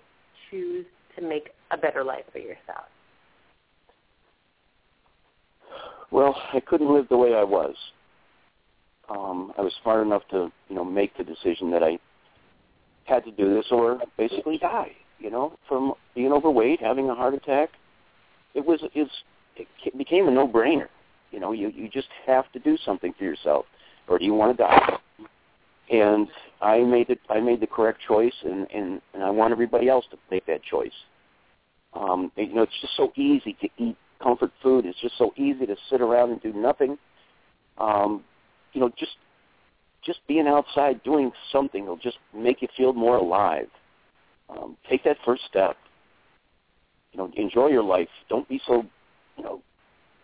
choose 0.51 0.87
to 1.17 1.23
make 1.23 1.51
a 1.71 1.77
better 1.77 2.05
life 2.05 2.25
for 2.33 2.39
yourself? 2.39 2.87
Well, 6.11 6.35
I 6.53 6.61
couldn't 6.61 6.93
live 6.93 7.09
the 7.09 7.17
way 7.17 7.35
I 7.35 7.45
was. 7.45 7.75
Um, 9.11 9.53
I 9.57 9.63
was 9.63 9.73
smart 9.83 10.07
enough 10.07 10.23
to, 10.31 10.51
you 10.69 10.77
know, 10.77 10.85
make 10.85 11.17
the 11.17 11.25
decision 11.25 11.71
that 11.71 11.83
I 11.83 11.99
had 13.05 13.25
to 13.25 13.31
do 13.31 13.55
this 13.55 13.67
or 13.71 14.01
basically 14.17 14.59
die. 14.59 14.93
You 15.19 15.31
know, 15.31 15.59
from 15.69 15.95
being 16.15 16.33
overweight, 16.33 16.81
having 16.81 17.11
a 17.11 17.15
heart 17.15 17.35
attack. 17.35 17.71
It 18.55 18.65
was 18.65 18.81
it's 18.95 19.11
it 19.57 19.99
became 19.99 20.29
a 20.29 20.31
no-brainer. 20.31 20.87
You 21.33 21.41
know, 21.41 21.51
you 21.53 21.71
you 21.71 21.89
just 21.89 22.07
have 22.27 22.51
to 22.53 22.61
do 22.61 22.77
something 22.85 23.13
for 23.19 23.25
yourself, 23.25 23.67
or 24.07 24.19
do 24.19 24.25
you 24.25 24.35
want 24.35 24.57
to 24.57 24.63
die? 24.63 24.99
And 25.91 26.29
I 26.61 26.81
made 26.81 27.11
it. 27.11 27.19
I 27.29 27.41
made 27.41 27.61
the 27.61 27.67
correct 27.67 28.01
choice, 28.07 28.35
and 28.45 28.67
and 28.73 29.01
and 29.13 29.25
I 29.25 29.31
want 29.31 29.53
everybody 29.53 29.89
else 29.89 30.05
to 30.13 30.19
make 30.31 30.47
that 30.47 30.63
choice. 30.63 30.93
Um, 31.95 32.31
you 32.37 32.55
know, 32.55 32.63
it's 32.63 32.81
just 32.81 32.97
so 32.97 33.11
easy 33.17 33.57
to 33.61 33.69
eat 33.79 33.97
comfort 34.23 34.51
food. 34.63 34.87
It's 34.87 35.01
just 35.01 35.17
so 35.19 35.33
easy 35.37 35.67
to 35.67 35.77
sit 35.91 36.01
around 36.01 36.31
and 36.31 36.43
do 36.43 36.53
nothing. 36.53 36.99
Um, 37.79 38.25
you 38.73 38.81
know, 38.81 38.91
just 38.99 39.17
just 40.05 40.21
being 40.27 40.47
outside 40.47 41.03
doing 41.03 41.33
something 41.53 41.87
will 41.87 41.97
just 41.97 42.19
make 42.35 42.63
you 42.63 42.69
feel 42.77 42.93
more 42.93 43.17
alive. 43.17 43.69
Um, 44.49 44.77
take 44.89 45.05
that 45.05 45.17
first 45.25 45.43
step. 45.49 45.77
You 47.13 47.19
know, 47.19 47.31
enjoy 47.37 47.69
your 47.69 47.83
life. 47.83 48.09
Don't 48.29 48.49
be 48.49 48.61
so, 48.67 48.85
you 49.37 49.45
know, 49.45 49.61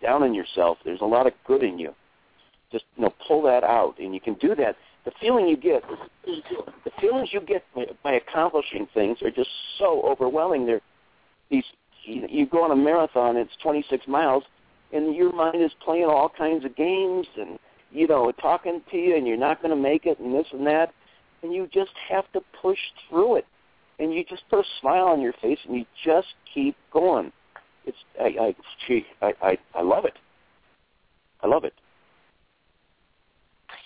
down 0.02 0.22
on 0.22 0.34
yourself. 0.34 0.78
There's 0.84 1.00
a 1.00 1.06
lot 1.06 1.26
of 1.26 1.32
good 1.46 1.62
in 1.62 1.78
you. 1.78 1.94
Just 2.70 2.84
you 2.96 3.04
know, 3.04 3.14
pull 3.26 3.42
that 3.42 3.64
out, 3.64 3.98
and 3.98 4.14
you 4.14 4.20
can 4.20 4.34
do 4.34 4.54
that. 4.54 4.76
The 5.04 5.12
feeling 5.20 5.46
you 5.46 5.56
get, 5.56 5.82
the 6.24 6.90
feelings 7.00 7.28
you 7.32 7.40
get 7.40 7.62
by 8.02 8.12
accomplishing 8.12 8.88
things 8.94 9.18
are 9.22 9.30
just 9.30 9.50
so 9.78 10.02
overwhelming. 10.02 10.66
They're 10.66 10.80
these. 11.50 11.64
You 12.04 12.46
go 12.46 12.64
on 12.64 12.70
a 12.70 12.76
marathon. 12.76 13.36
It's 13.36 13.52
26 13.62 14.06
miles, 14.06 14.44
and 14.92 15.14
your 15.14 15.32
mind 15.32 15.62
is 15.62 15.72
playing 15.84 16.04
all 16.04 16.28
kinds 16.28 16.64
of 16.64 16.76
games 16.76 17.26
and 17.38 17.58
you 17.90 18.06
know 18.06 18.32
talking 18.32 18.82
to 18.90 18.96
you, 18.96 19.16
and 19.16 19.26
you're 19.26 19.36
not 19.36 19.62
going 19.62 19.74
to 19.74 19.80
make 19.80 20.06
it, 20.06 20.18
and 20.18 20.34
this 20.34 20.46
and 20.52 20.66
that, 20.66 20.92
and 21.42 21.54
you 21.54 21.68
just 21.72 21.92
have 22.08 22.30
to 22.32 22.40
push 22.60 22.78
through 23.08 23.36
it, 23.36 23.46
and 23.98 24.12
you 24.12 24.24
just 24.24 24.42
put 24.50 24.58
a 24.58 24.68
smile 24.80 25.06
on 25.06 25.20
your 25.20 25.34
face, 25.34 25.58
and 25.66 25.76
you 25.76 25.84
just 26.04 26.28
keep 26.52 26.76
going. 26.92 27.32
It's 27.86 27.96
I 28.20 28.36
I 28.40 28.56
gee, 28.86 29.06
I 29.22 29.32
I, 29.42 29.58
I 29.74 29.82
love 29.82 30.04
it. 30.04 30.14
I 31.42 31.46
love 31.46 31.64
it. 31.64 31.74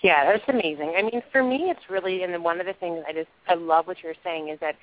Yeah, 0.01 0.31
that's 0.31 0.47
amazing. 0.47 0.93
I 0.97 1.01
mean, 1.01 1.21
for 1.31 1.43
me, 1.43 1.69
it's 1.69 1.89
really, 1.89 2.23
and 2.23 2.43
one 2.43 2.61
of 2.61 2.65
the 2.65 2.73
things 2.73 3.03
I 3.07 3.11
just 3.11 3.27
I 3.47 3.55
love 3.55 3.87
what 3.87 3.97
you're 4.01 4.13
saying 4.23 4.49
is 4.49 4.59
that 4.61 4.75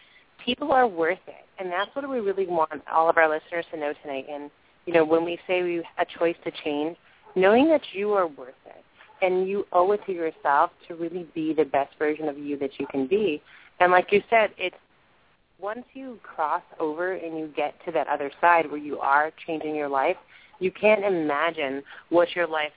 people 0.45 0.73
are 0.73 0.87
worth 0.87 1.19
it, 1.27 1.47
and 1.59 1.71
that's 1.71 1.95
what 1.95 2.09
we 2.09 2.21
really 2.21 2.47
want 2.47 2.83
all 2.93 3.09
of 3.09 3.17
our 3.17 3.29
listeners 3.29 3.65
to 3.73 3.79
know 3.79 3.93
tonight. 4.03 4.27
And 4.31 4.51
you 4.85 4.93
know, 4.93 5.05
when 5.05 5.25
we 5.25 5.39
say 5.47 5.63
we 5.63 5.77
have 5.97 6.07
a 6.09 6.19
choice 6.19 6.37
to 6.45 6.53
change, 6.65 6.97
knowing 7.35 7.69
that 7.69 7.83
you 7.93 8.13
are 8.13 8.27
worth 8.27 8.55
it, 8.67 8.85
and 9.23 9.49
you 9.49 9.67
owe 9.73 9.93
it 9.93 10.01
to 10.07 10.13
yourself 10.13 10.71
to 10.89 10.95
really 10.95 11.27
be 11.35 11.53
the 11.53 11.65
best 11.65 11.95
version 11.99 12.29
of 12.29 12.39
you 12.39 12.59
that 12.59 12.79
you 12.79 12.87
can 12.87 13.07
be. 13.07 13.43
And 13.81 13.93
like 13.93 14.13
you 14.13 14.23
said, 14.31 14.51
it's 14.59 14.77
once 15.59 15.85
you 15.95 16.19
cross 16.23 16.63
over 16.79 17.15
and 17.15 17.39
you 17.39 17.51
get 17.57 17.75
to 17.87 17.93
that 17.93 18.09
other 18.09 18.31
side 18.41 18.71
where 18.71 18.81
you 18.81 18.99
are 18.99 19.33
changing 19.47 19.75
your 19.75 19.89
life, 19.89 20.17
you 20.59 20.71
can't 20.71 21.05
imagine 21.05 21.83
what 22.11 22.35
your 22.35 22.47
life 22.47 22.73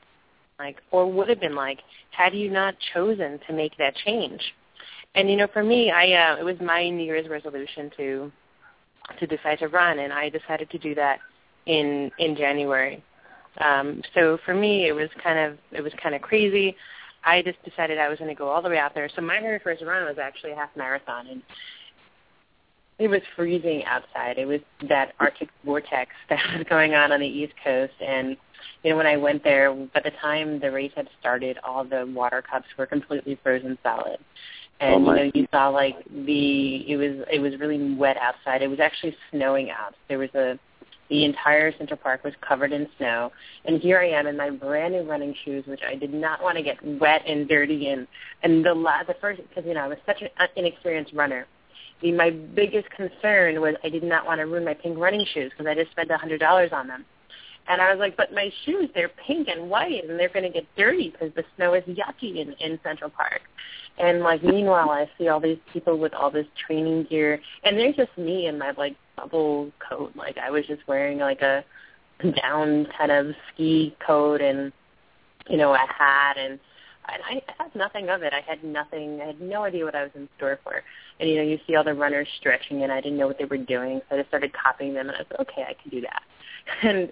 like 0.59 0.77
or 0.91 1.11
would 1.11 1.29
have 1.29 1.39
been 1.39 1.55
like 1.55 1.79
had 2.11 2.33
you 2.33 2.51
not 2.51 2.75
chosen 2.93 3.39
to 3.47 3.53
make 3.53 3.77
that 3.77 3.95
change. 3.95 4.41
And 5.15 5.29
you 5.29 5.35
know, 5.35 5.47
for 5.51 5.63
me, 5.63 5.91
I 5.91 6.13
uh, 6.13 6.37
it 6.37 6.43
was 6.43 6.55
my 6.61 6.89
New 6.89 7.03
Year's 7.03 7.27
resolution 7.27 7.91
to 7.97 8.31
to 9.19 9.27
decide 9.27 9.59
to 9.59 9.67
run, 9.67 9.99
and 9.99 10.13
I 10.13 10.29
decided 10.29 10.69
to 10.69 10.77
do 10.77 10.93
that 10.95 11.19
in 11.65 12.11
in 12.19 12.35
January. 12.35 13.03
Um, 13.59 14.01
so 14.13 14.37
for 14.45 14.53
me, 14.53 14.87
it 14.87 14.93
was 14.93 15.09
kind 15.23 15.39
of 15.39 15.57
it 15.71 15.81
was 15.81 15.93
kind 16.01 16.15
of 16.15 16.21
crazy. 16.21 16.75
I 17.25 17.41
just 17.41 17.61
decided 17.63 17.97
I 17.97 18.07
was 18.07 18.17
going 18.17 18.29
to 18.29 18.35
go 18.35 18.47
all 18.47 18.61
the 18.61 18.69
way 18.69 18.77
out 18.77 18.93
there. 18.95 19.09
So 19.13 19.21
my 19.21 19.41
very 19.41 19.59
first 19.59 19.83
run 19.83 20.05
was 20.05 20.17
actually 20.21 20.51
a 20.51 20.55
half 20.55 20.69
marathon, 20.77 21.27
and 21.27 21.41
it 22.97 23.07
was 23.07 23.21
freezing 23.35 23.83
outside. 23.85 24.37
It 24.37 24.45
was 24.45 24.61
that 24.87 25.13
Arctic 25.19 25.49
vortex 25.65 26.11
that 26.29 26.39
was 26.55 26.65
going 26.69 26.93
on 26.93 27.11
on 27.11 27.19
the 27.19 27.27
East 27.27 27.53
Coast, 27.63 27.93
and 27.99 28.37
you 28.83 28.91
know 28.91 28.97
when 28.97 29.07
I 29.07 29.17
went 29.17 29.43
there, 29.43 29.73
by 29.73 30.01
the 30.01 30.11
time 30.21 30.59
the 30.59 30.71
race 30.71 30.91
had 30.95 31.09
started, 31.19 31.57
all 31.63 31.83
the 31.83 32.05
water 32.13 32.41
cups 32.41 32.67
were 32.77 32.85
completely 32.85 33.39
frozen 33.41 33.77
solid. 33.83 34.19
Oh, 34.81 34.85
and 34.85 35.07
oh 35.07 35.13
you 35.13 35.15
know 35.15 35.31
you 35.33 35.47
saw 35.51 35.67
like 35.69 35.95
the 36.25 36.89
it 36.89 36.97
was 36.97 37.25
it 37.31 37.39
was 37.39 37.59
really 37.59 37.95
wet 37.95 38.17
outside. 38.17 38.61
It 38.61 38.69
was 38.69 38.79
actually 38.79 39.15
snowing 39.31 39.69
out. 39.71 39.95
There 40.07 40.19
was 40.19 40.29
a 40.35 40.57
the 41.09 41.25
entire 41.25 41.75
Central 41.77 41.97
Park 41.97 42.23
was 42.23 42.33
covered 42.47 42.71
in 42.71 42.87
snow, 42.97 43.31
and 43.65 43.81
here 43.81 43.99
I 43.99 44.09
am 44.09 44.27
in 44.27 44.37
my 44.37 44.51
brand 44.51 44.93
new 44.93 45.01
running 45.01 45.33
shoes, 45.43 45.65
which 45.65 45.81
I 45.85 45.95
did 45.95 46.13
not 46.13 46.41
want 46.41 46.57
to 46.57 46.63
get 46.63 46.77
wet 46.99 47.23
and 47.27 47.47
dirty. 47.47 47.87
And 47.89 48.07
and 48.43 48.63
the 48.63 48.73
la- 48.73 49.03
the 49.03 49.15
first 49.19 49.41
because 49.49 49.65
you 49.65 49.73
know 49.73 49.81
I 49.81 49.87
was 49.87 49.97
such 50.05 50.21
an 50.21 50.29
uh, 50.39 50.47
inexperienced 50.55 51.13
runner. 51.13 51.45
The, 52.01 52.13
my 52.13 52.29
biggest 52.29 52.89
concern 52.91 53.59
was 53.59 53.75
I 53.83 53.89
did 53.89 54.03
not 54.03 54.25
want 54.25 54.39
to 54.39 54.45
ruin 54.45 54.63
my 54.63 54.73
pink 54.73 54.97
running 54.97 55.25
shoes 55.33 55.51
because 55.51 55.69
I 55.69 55.75
just 55.75 55.91
spent 55.91 56.11
a 56.11 56.17
hundred 56.17 56.39
dollars 56.39 56.69
on 56.71 56.87
them. 56.87 57.03
And 57.69 57.81
I 57.81 57.91
was 57.91 57.99
like, 57.99 58.17
but 58.17 58.33
my 58.33 58.51
shoes, 58.65 58.89
they're 58.95 59.11
pink 59.25 59.47
and 59.47 59.69
white, 59.69 60.03
and 60.03 60.19
they're 60.19 60.29
going 60.29 60.43
to 60.43 60.49
get 60.51 60.65
dirty 60.75 61.11
because 61.11 61.33
the 61.35 61.43
snow 61.55 61.75
is 61.75 61.83
yucky 61.83 62.41
in, 62.41 62.53
in 62.59 62.79
Central 62.83 63.11
Park. 63.11 63.41
And 63.99 64.21
like, 64.21 64.43
meanwhile, 64.43 64.89
I 64.89 65.09
see 65.17 65.27
all 65.27 65.39
these 65.39 65.59
people 65.71 65.97
with 65.97 66.13
all 66.13 66.31
this 66.31 66.47
training 66.65 67.05
gear, 67.09 67.39
and 67.63 67.77
they're 67.77 67.93
just 67.93 68.17
me 68.17 68.47
in 68.47 68.57
my 68.57 68.71
like 68.71 68.95
bubble 69.15 69.71
coat. 69.87 70.13
Like 70.15 70.37
I 70.37 70.49
was 70.49 70.65
just 70.65 70.87
wearing 70.87 71.19
like 71.19 71.41
a 71.41 71.63
down 72.41 72.87
kind 72.97 73.11
of 73.11 73.27
ski 73.53 73.95
coat 74.05 74.41
and 74.41 74.73
you 75.49 75.55
know 75.55 75.73
a 75.73 75.77
hat 75.77 76.37
and 76.37 76.59
I, 77.05 77.41
I 77.47 77.63
had 77.63 77.75
nothing 77.75 78.09
of 78.09 78.23
it. 78.23 78.33
I 78.33 78.41
had 78.47 78.63
nothing. 78.63 79.19
I 79.21 79.27
had 79.27 79.41
no 79.41 79.63
idea 79.63 79.85
what 79.85 79.95
I 79.95 80.03
was 80.03 80.11
in 80.15 80.27
store 80.37 80.59
for. 80.63 80.83
And 81.19 81.29
you 81.29 81.37
know, 81.37 81.43
you 81.43 81.59
see 81.67 81.75
all 81.75 81.83
the 81.83 81.93
runners 81.93 82.27
stretching, 82.39 82.83
and 82.83 82.91
I 82.91 83.01
didn't 83.01 83.17
know 83.17 83.27
what 83.27 83.37
they 83.37 83.45
were 83.45 83.57
doing, 83.57 84.01
so 84.07 84.15
I 84.15 84.19
just 84.19 84.29
started 84.29 84.53
copying 84.53 84.93
them, 84.93 85.07
and 85.09 85.17
I 85.17 85.21
was 85.21 85.27
like, 85.31 85.49
okay, 85.49 85.63
I 85.63 85.73
can 85.81 85.91
do 85.91 86.01
that. 86.01 86.21
And 86.83 87.11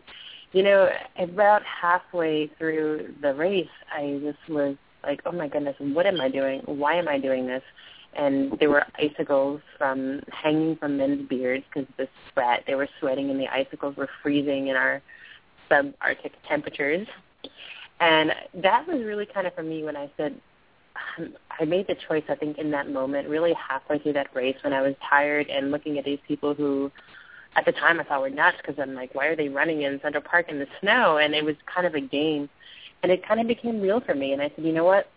you 0.58 0.64
know, 0.64 0.90
about 1.20 1.62
halfway 1.64 2.48
through 2.58 3.14
the 3.22 3.32
race, 3.36 3.68
I 3.96 4.20
just 4.24 4.50
was 4.50 4.76
like, 5.04 5.22
oh 5.28 5.32
my 5.32 5.48
goodness, 5.48 5.76
what 5.78 6.08
am 6.08 6.20
I 6.20 6.30
doing? 6.30 6.62
Why 6.66 6.96
am 6.96 7.08
I 7.08 7.20
doing 7.20 7.46
this? 7.46 7.62
And 8.16 8.58
there 8.60 8.72
were 8.72 8.84
icicles 8.96 9.62
from 9.78 10.22
hanging 10.32 10.76
from 10.78 10.98
men's 10.98 11.30
beards 11.30 11.64
because 11.70 11.88
of 11.88 11.96
the 11.98 12.08
sweat. 12.34 12.64
They 12.66 12.74
were 12.74 12.90
sweating, 13.00 13.30
and 13.30 13.40
the 13.40 13.48
icicles 13.48 13.96
were 13.96 14.10
freezing 14.24 14.70
in 14.70 14.76
our 14.76 15.00
subarctic 15.70 16.32
temperatures. 16.50 17.08
And 18.00 18.34
that 18.56 18.88
was 18.88 19.04
really 19.04 19.28
kind 19.28 19.46
of 19.46 19.54
for 19.54 19.62
me 19.62 19.84
when 19.84 19.96
I 19.96 20.10
said, 20.18 20.42
um, 21.20 21.36
I 21.60 21.66
made 21.66 21.86
the 21.86 21.98
choice, 22.08 22.24
I 22.30 22.36
think, 22.36 22.58
in 22.58 22.72
that 22.72 22.90
moment, 22.90 23.30
really 23.30 23.54
halfway 23.54 24.00
through 24.00 24.14
that 24.14 24.36
race 24.36 24.58
when 24.64 24.74
I 24.74 24.82
was 24.82 24.96
tired 25.08 25.50
and 25.50 25.70
looking 25.70 26.00
at 26.00 26.06
these 26.06 26.20
people 26.28 26.56
who 26.56 26.92
at 27.58 27.66
the 27.66 27.72
time 27.72 28.00
I 28.00 28.04
thought 28.04 28.22
we 28.22 28.30
were 28.30 28.36
nuts 28.36 28.58
because 28.62 28.80
I'm 28.80 28.94
like, 28.94 29.14
why 29.16 29.26
are 29.26 29.36
they 29.36 29.50
running 29.50 29.82
in 29.82 30.00
Central 30.02 30.24
Park 30.24 30.46
in 30.50 30.60
the 30.60 30.68
snow? 30.80 31.18
And 31.18 31.34
it 31.34 31.44
was 31.44 31.56
kind 31.74 31.88
of 31.88 31.96
a 31.96 32.00
game. 32.00 32.48
And 33.02 33.12
it 33.12 33.28
kind 33.28 33.42
of 33.42 33.48
became 33.48 33.82
real 33.82 34.00
for 34.00 34.14
me. 34.14 34.32
And 34.34 34.42
I 34.42 34.52
said, 34.56 34.64
you 34.64 34.72
know 34.72 34.84
what? 34.84 35.10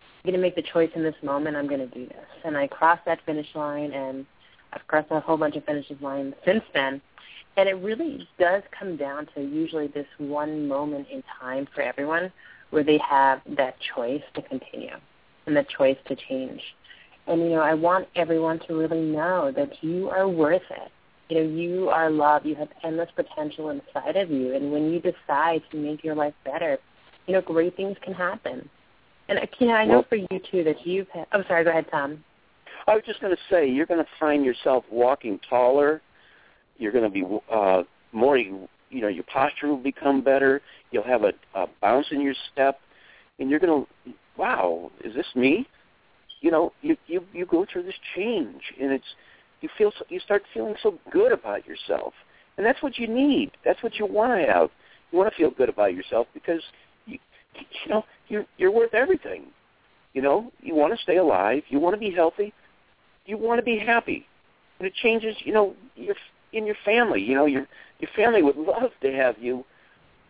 I'm 0.00 0.30
going 0.30 0.34
to 0.34 0.40
make 0.40 0.56
the 0.56 0.62
choice 0.62 0.90
in 0.94 1.02
this 1.02 1.14
moment. 1.22 1.56
I'm 1.56 1.68
going 1.68 1.80
to 1.80 1.94
do 1.94 2.06
this. 2.06 2.26
And 2.44 2.56
I 2.56 2.68
crossed 2.68 3.04
that 3.04 3.20
finish 3.26 3.48
line, 3.54 3.92
and 3.92 4.24
I've 4.72 4.86
crossed 4.86 5.08
a 5.10 5.20
whole 5.20 5.36
bunch 5.36 5.56
of 5.56 5.64
finish 5.64 5.86
lines 6.00 6.34
since 6.44 6.62
then. 6.72 7.02
And 7.56 7.68
it 7.68 7.74
really 7.74 8.26
does 8.38 8.62
come 8.78 8.96
down 8.96 9.28
to 9.34 9.42
usually 9.42 9.88
this 9.88 10.06
one 10.18 10.66
moment 10.66 11.08
in 11.10 11.22
time 11.40 11.68
for 11.74 11.82
everyone 11.82 12.32
where 12.70 12.84
they 12.84 12.98
have 12.98 13.42
that 13.56 13.76
choice 13.94 14.22
to 14.34 14.42
continue 14.42 14.94
and 15.46 15.56
the 15.56 15.66
choice 15.76 15.98
to 16.06 16.16
change. 16.16 16.62
And, 17.26 17.42
you 17.42 17.50
know, 17.50 17.60
I 17.60 17.74
want 17.74 18.08
everyone 18.16 18.58
to 18.60 18.74
really 18.74 19.02
know 19.02 19.52
that 19.54 19.82
you 19.82 20.08
are 20.08 20.28
worth 20.28 20.62
it. 20.70 20.90
You 21.32 21.38
know, 21.42 21.48
you 21.48 21.88
are 21.88 22.10
love. 22.10 22.44
You 22.44 22.54
have 22.56 22.68
endless 22.84 23.08
potential 23.16 23.70
inside 23.70 24.16
of 24.16 24.30
you. 24.30 24.54
And 24.54 24.70
when 24.70 24.92
you 24.92 25.00
decide 25.00 25.62
to 25.70 25.78
make 25.78 26.04
your 26.04 26.14
life 26.14 26.34
better, 26.44 26.76
you 27.26 27.32
know, 27.32 27.40
great 27.40 27.74
things 27.74 27.96
can 28.02 28.12
happen. 28.12 28.68
And, 29.30 29.38
you 29.58 29.68
know, 29.68 29.72
I 29.72 29.86
know 29.86 29.94
Well- 29.94 30.02
for 30.10 30.16
you, 30.16 30.38
too, 30.50 30.62
that 30.64 30.86
you've 30.86 31.08
had, 31.08 31.26
oh, 31.32 31.42
sorry, 31.44 31.64
go 31.64 31.70
ahead, 31.70 31.86
Tom. 31.90 32.22
I 32.86 32.94
was 32.94 33.02
just 33.06 33.22
going 33.22 33.34
to 33.34 33.42
say, 33.48 33.66
you're 33.66 33.86
going 33.86 34.04
to 34.04 34.10
find 34.20 34.44
yourself 34.44 34.84
walking 34.90 35.40
taller. 35.48 36.02
You're 36.76 36.92
going 36.92 37.04
to 37.04 37.08
be 37.10 37.24
uh, 37.50 37.84
more, 38.12 38.36
you 38.36 38.68
know, 38.90 39.08
your 39.08 39.24
posture 39.24 39.68
will 39.68 39.78
become 39.78 40.20
better. 40.20 40.60
You'll 40.90 41.02
have 41.04 41.24
a, 41.24 41.32
a 41.54 41.66
bounce 41.80 42.08
in 42.10 42.20
your 42.20 42.34
step, 42.52 42.78
and 43.38 43.48
you're 43.48 43.60
going 43.60 43.86
to, 43.86 44.12
wow, 44.36 44.90
is 45.02 45.14
this 45.14 45.34
me? 45.34 45.66
You 46.42 46.50
know, 46.50 46.72
you 46.82 46.96
you 47.06 47.24
you 47.32 47.46
go 47.46 47.64
through 47.72 47.84
this 47.84 47.94
change, 48.16 48.74
and 48.80 48.90
it's 48.90 49.14
you 49.62 49.68
feel 49.78 49.92
so, 49.98 50.04
you 50.08 50.20
start 50.20 50.42
feeling 50.52 50.74
so 50.82 50.98
good 51.10 51.32
about 51.32 51.66
yourself, 51.66 52.12
and 52.56 52.66
that's 52.66 52.82
what 52.82 52.98
you 52.98 53.06
need. 53.06 53.52
That's 53.64 53.82
what 53.82 53.96
you 53.96 54.06
want 54.06 54.38
to 54.40 54.52
have. 54.52 54.70
You 55.10 55.18
want 55.18 55.30
to 55.30 55.36
feel 55.36 55.50
good 55.50 55.68
about 55.68 55.94
yourself 55.94 56.26
because 56.34 56.62
you 57.06 57.18
you 57.54 57.90
know 57.90 58.04
you're 58.28 58.46
you're 58.58 58.72
worth 58.72 58.94
everything. 58.94 59.46
You 60.14 60.22
know, 60.22 60.52
you 60.60 60.74
want 60.74 60.94
to 60.94 61.02
stay 61.02 61.16
alive. 61.16 61.62
You 61.68 61.80
want 61.80 61.94
to 61.94 62.00
be 62.00 62.10
healthy. 62.10 62.52
You 63.24 63.38
want 63.38 63.58
to 63.58 63.64
be 63.64 63.78
happy. 63.78 64.26
And 64.78 64.86
it 64.86 64.94
changes, 64.94 65.36
you 65.44 65.52
know, 65.52 65.74
your 65.96 66.16
in 66.52 66.66
your 66.66 66.76
family. 66.84 67.22
You 67.22 67.34
know, 67.34 67.46
your 67.46 67.66
your 68.00 68.10
family 68.16 68.42
would 68.42 68.56
love 68.56 68.90
to 69.02 69.12
have 69.12 69.38
you 69.38 69.64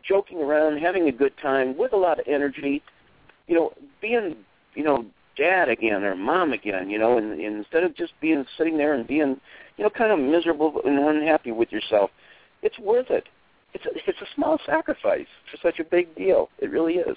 joking 0.06 0.38
around, 0.38 0.78
having 0.78 1.08
a 1.08 1.12
good 1.12 1.32
time 1.40 1.76
with 1.76 1.92
a 1.92 1.96
lot 1.96 2.20
of 2.20 2.26
energy. 2.28 2.82
You 3.46 3.56
know, 3.56 3.72
being 4.00 4.36
you 4.74 4.84
know 4.84 5.06
dad 5.36 5.68
again 5.68 6.02
or 6.04 6.14
mom 6.14 6.52
again. 6.52 6.90
You 6.90 6.98
know, 6.98 7.18
and, 7.18 7.32
and 7.32 7.56
instead 7.56 7.84
of 7.84 7.96
just 7.96 8.12
being 8.20 8.44
sitting 8.56 8.76
there 8.76 8.94
and 8.94 9.06
being 9.06 9.40
you 9.76 9.84
know 9.84 9.90
kind 9.90 10.12
of 10.12 10.18
miserable 10.18 10.80
and 10.84 10.98
unhappy 10.98 11.52
with 11.52 11.72
yourself, 11.72 12.10
it's 12.62 12.78
worth 12.78 13.10
it. 13.10 13.28
it's 13.74 13.84
a, 13.86 13.90
it's 14.08 14.20
a 14.20 14.34
small 14.34 14.58
sacrifice 14.64 15.26
for 15.50 15.56
such 15.62 15.78
a 15.80 15.84
big 15.84 16.14
deal. 16.14 16.48
It 16.58 16.70
really 16.70 16.94
is. 16.94 17.16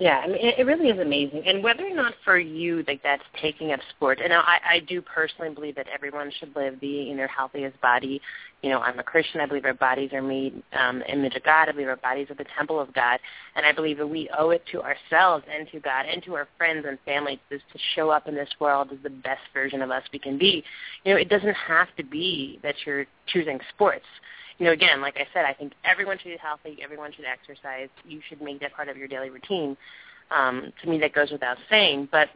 Yeah, 0.00 0.22
I 0.24 0.28
mean, 0.28 0.38
it, 0.40 0.64
really 0.64 0.88
is 0.88 0.98
amazing. 0.98 1.42
And 1.44 1.62
whether 1.62 1.86
or 1.86 1.94
not 1.94 2.14
for 2.24 2.38
you, 2.38 2.82
like 2.88 3.02
that's 3.02 3.22
taking 3.40 3.72
up 3.72 3.80
sport, 3.90 4.18
and 4.24 4.32
I, 4.32 4.58
I 4.66 4.80
do 4.88 5.02
personally 5.02 5.54
believe 5.54 5.74
that 5.74 5.88
everyone 5.94 6.32
should 6.40 6.56
live 6.56 6.80
the 6.80 7.10
in 7.10 7.18
their 7.18 7.28
healthiest 7.28 7.78
body. 7.82 8.18
You 8.62 8.70
know, 8.70 8.80
I'm 8.80 8.98
a 8.98 9.02
Christian. 9.02 9.42
I 9.42 9.46
believe 9.46 9.66
our 9.66 9.74
bodies 9.74 10.14
are 10.14 10.22
made 10.22 10.62
um, 10.72 11.02
image 11.06 11.34
of 11.36 11.44
God. 11.44 11.68
I 11.68 11.72
believe 11.72 11.88
our 11.88 11.96
bodies 11.96 12.30
are 12.30 12.34
the 12.34 12.46
temple 12.56 12.80
of 12.80 12.94
God, 12.94 13.20
and 13.56 13.66
I 13.66 13.72
believe 13.72 13.98
that 13.98 14.06
we 14.06 14.30
owe 14.38 14.48
it 14.50 14.64
to 14.72 14.80
ourselves 14.80 15.44
and 15.54 15.68
to 15.70 15.80
God 15.80 16.06
and 16.10 16.22
to 16.22 16.34
our 16.34 16.48
friends 16.56 16.86
and 16.88 16.98
family 17.04 17.38
to, 17.50 17.58
to 17.58 17.78
show 17.94 18.08
up 18.08 18.26
in 18.26 18.34
this 18.34 18.48
world 18.58 18.88
as 18.92 18.98
the 19.02 19.10
best 19.10 19.42
version 19.52 19.82
of 19.82 19.90
us 19.90 20.02
we 20.14 20.18
can 20.18 20.38
be. 20.38 20.64
You 21.04 21.12
know, 21.12 21.20
it 21.20 21.28
doesn't 21.28 21.56
have 21.68 21.88
to 21.98 22.04
be 22.04 22.58
that 22.62 22.74
you're 22.86 23.04
choosing 23.26 23.60
sports 23.74 24.06
you 24.60 24.66
know, 24.66 24.72
again, 24.72 25.00
like 25.00 25.16
I 25.16 25.26
said, 25.32 25.46
I 25.46 25.54
think 25.54 25.72
everyone 25.84 26.18
should 26.18 26.32
eat 26.32 26.38
healthy. 26.38 26.78
Everyone 26.84 27.10
should 27.12 27.24
exercise. 27.24 27.88
You 28.06 28.20
should 28.28 28.42
make 28.42 28.60
that 28.60 28.74
part 28.74 28.88
of 28.88 28.96
your 28.98 29.08
daily 29.08 29.30
routine. 29.30 29.74
Um, 30.30 30.70
to 30.82 30.88
me, 30.88 30.98
that 30.98 31.14
goes 31.14 31.30
without 31.30 31.56
saying. 31.70 32.10
But 32.12 32.28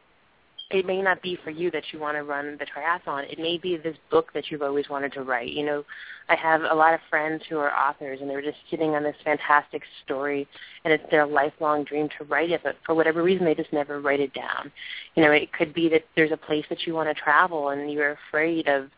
it 0.70 0.86
may 0.86 1.02
not 1.02 1.20
be 1.20 1.38
for 1.44 1.50
you 1.50 1.70
that 1.72 1.84
you 1.92 1.98
want 1.98 2.16
to 2.16 2.22
run 2.22 2.58
the 2.58 2.64
triathlon. 2.64 3.30
It 3.30 3.38
may 3.38 3.58
be 3.58 3.76
this 3.76 3.98
book 4.10 4.32
that 4.32 4.50
you've 4.50 4.62
always 4.62 4.88
wanted 4.88 5.12
to 5.12 5.22
write. 5.22 5.52
You 5.52 5.66
know, 5.66 5.84
I 6.30 6.36
have 6.36 6.62
a 6.62 6.74
lot 6.74 6.94
of 6.94 7.00
friends 7.10 7.42
who 7.50 7.58
are 7.58 7.70
authors, 7.70 8.20
and 8.22 8.30
they're 8.30 8.40
just 8.40 8.56
sitting 8.70 8.94
on 8.94 9.02
this 9.02 9.16
fantastic 9.22 9.82
story, 10.02 10.48
and 10.84 10.94
it's 10.94 11.04
their 11.10 11.26
lifelong 11.26 11.84
dream 11.84 12.08
to 12.18 12.24
write 12.24 12.50
it. 12.50 12.62
But 12.64 12.76
for 12.86 12.94
whatever 12.94 13.22
reason, 13.22 13.44
they 13.44 13.54
just 13.54 13.72
never 13.74 14.00
write 14.00 14.20
it 14.20 14.32
down. 14.32 14.72
You 15.14 15.24
know, 15.24 15.30
it 15.30 15.52
could 15.52 15.74
be 15.74 15.90
that 15.90 16.06
there's 16.16 16.32
a 16.32 16.38
place 16.38 16.64
that 16.70 16.86
you 16.86 16.94
want 16.94 17.14
to 17.14 17.22
travel, 17.22 17.68
and 17.68 17.92
you're 17.92 18.18
afraid 18.28 18.66
of 18.66 18.88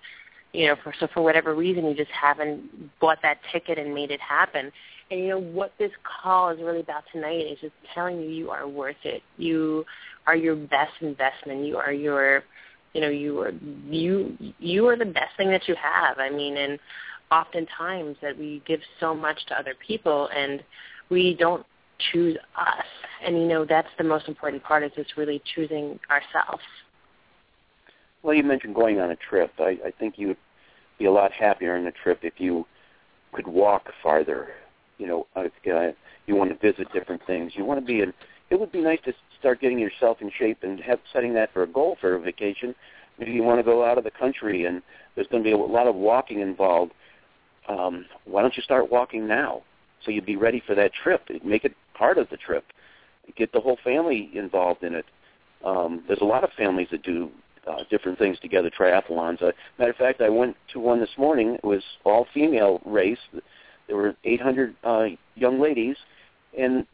you 0.53 0.67
know, 0.67 0.77
for 0.83 0.95
so 0.99 1.09
for 1.13 1.23
whatever 1.23 1.55
reason 1.55 1.85
you 1.87 1.95
just 1.95 2.11
haven't 2.11 2.99
bought 3.01 3.19
that 3.23 3.39
ticket 3.53 3.79
and 3.79 3.95
made 3.95 4.11
it 4.11 4.21
happen. 4.21 4.73
And 5.11 5.21
you 5.21 5.29
know 5.29 5.41
what 5.41 5.73
this 5.79 5.93
call 6.23 6.51
is 6.51 6.59
really 6.61 6.81
about 6.81 7.05
tonight 7.13 7.47
is 7.47 7.59
just 7.61 7.75
telling 7.95 8.21
you 8.21 8.29
you 8.29 8.51
are 8.51 8.67
worth 8.67 8.97
it. 9.05 9.23
You 9.37 9.85
are 10.27 10.37
your 10.37 10.57
best 10.57 10.93
investment. 11.01 11.65
You 11.65 11.77
are 11.77 11.93
your 11.93 12.43
you 12.93 13.01
know, 13.03 13.11
you 13.11 13.41
are 13.41 13.53
you 13.89 14.37
you 14.59 14.87
are 14.87 14.97
the 14.97 15.05
best 15.05 15.37
thing 15.37 15.51
that 15.51 15.69
you 15.69 15.77
have. 15.81 16.19
I 16.19 16.31
mean 16.31 16.57
and 16.57 16.79
oftentimes 17.31 18.17
that 18.23 18.39
we 18.39 18.63
give 18.67 18.81
so 19.01 19.15
much 19.15 19.45
to 19.49 19.59
other 19.59 19.75
people 19.87 20.29
and 20.35 20.63
we 21.11 21.35
don't 21.35 21.67
choose 22.13 22.37
us. 22.57 22.85
And 23.25 23.37
you 23.37 23.47
know, 23.47 23.65
that's 23.65 23.89
the 23.99 24.05
most 24.05 24.29
important 24.29 24.63
part 24.63 24.83
is 24.83 24.93
just 24.97 25.17
really 25.17 25.43
choosing 25.55 25.99
ourselves. 26.11 26.63
Well, 28.27 28.35
you 28.35 28.43
mentioned 28.43 28.75
going 28.75 28.99
on 28.99 29.13
a 29.13 29.17
trip. 29.17 29.53
I, 29.61 29.79
I 29.87 29.93
think 30.01 30.19
you 30.19 30.27
would 30.27 30.37
be 30.99 31.05
a 31.05 31.13
lot 31.13 31.31
happier 31.31 31.77
on 31.77 31.85
the 31.85 31.93
trip 31.93 32.19
if 32.23 32.33
you 32.39 32.67
could 33.33 33.47
walk 33.47 33.89
farther. 34.03 34.49
You 34.99 35.07
know, 35.07 35.27
uh, 35.37 35.45
uh, 35.71 35.93
you 36.27 36.35
want 36.35 36.51
to 36.51 36.57
visit 36.57 36.93
different 36.93 37.25
things. 37.25 37.53
You 37.55 37.65
want 37.65 37.79
to 37.79 37.87
be 37.87 38.01
in. 38.01 38.13
It 38.51 38.59
would 38.59 38.73
be 38.73 38.81
nice 38.81 38.99
to 39.05 39.13
start 39.39 39.61
getting 39.61 39.79
yourself 39.79 40.21
in 40.21 40.33
shape 40.37 40.65
and 40.65 40.81
have 40.81 40.99
setting 41.13 41.35
that 41.35 41.53
for 41.53 41.63
a 41.63 41.69
goal 41.69 41.99
for 42.01 42.17
a 42.17 42.21
vacation. 42.21 42.75
Maybe 43.17 43.31
you 43.31 43.45
want 43.45 43.61
to 43.61 43.63
go 43.63 43.85
out 43.85 43.97
of 43.97 44.03
the 44.03 44.11
country 44.11 44.65
and 44.65 44.83
there's 45.15 45.29
going 45.29 45.45
to 45.45 45.49
be 45.49 45.53
a 45.53 45.57
lot 45.57 45.87
of 45.87 45.95
walking 45.95 46.41
involved. 46.41 46.95
Um, 47.69 48.07
why 48.25 48.43
don't 48.43 48.57
you 48.57 48.63
start 48.65 48.91
walking 48.91 49.29
now 49.29 49.63
so 50.05 50.11
you'd 50.11 50.27
be 50.27 50.37
ready 50.37 50.61
for 50.67 50.75
that 50.75 50.91
trip? 50.93 51.29
Make 51.45 51.65
it 51.65 51.77
part 51.95 52.19
of 52.19 52.29
the 52.31 52.37
trip. 52.37 52.65
Get 53.37 53.53
the 53.53 53.61
whole 53.61 53.79
family 53.85 54.31
involved 54.35 54.83
in 54.83 54.97
it. 54.97 55.05
Um, 55.65 56.03
there's 56.09 56.23
a 56.23 56.25
lot 56.25 56.43
of 56.43 56.51
families 56.57 56.89
that 56.91 57.05
do 57.05 57.31
uh, 57.67 57.83
different 57.91 58.19
things 58.19 58.39
together, 58.41 58.71
triathlons. 58.71 59.43
Uh, 59.43 59.53
matter 59.79 59.91
of 59.91 59.97
fact, 59.97 60.21
I 60.21 60.29
went 60.29 60.57
to 60.73 60.81
one 60.81 61.01
this 61.01 61.11
morning. 61.19 61.55
It 61.55 61.65
was 61.65 61.83
all 62.05 62.27
female 62.33 62.81
race. 62.85 63.19
There 63.87 63.97
were 63.97 64.15
800 64.25 64.75
uh, 64.85 65.05
young 65.35 65.61
ladies, 65.61 65.97
and 66.59 66.87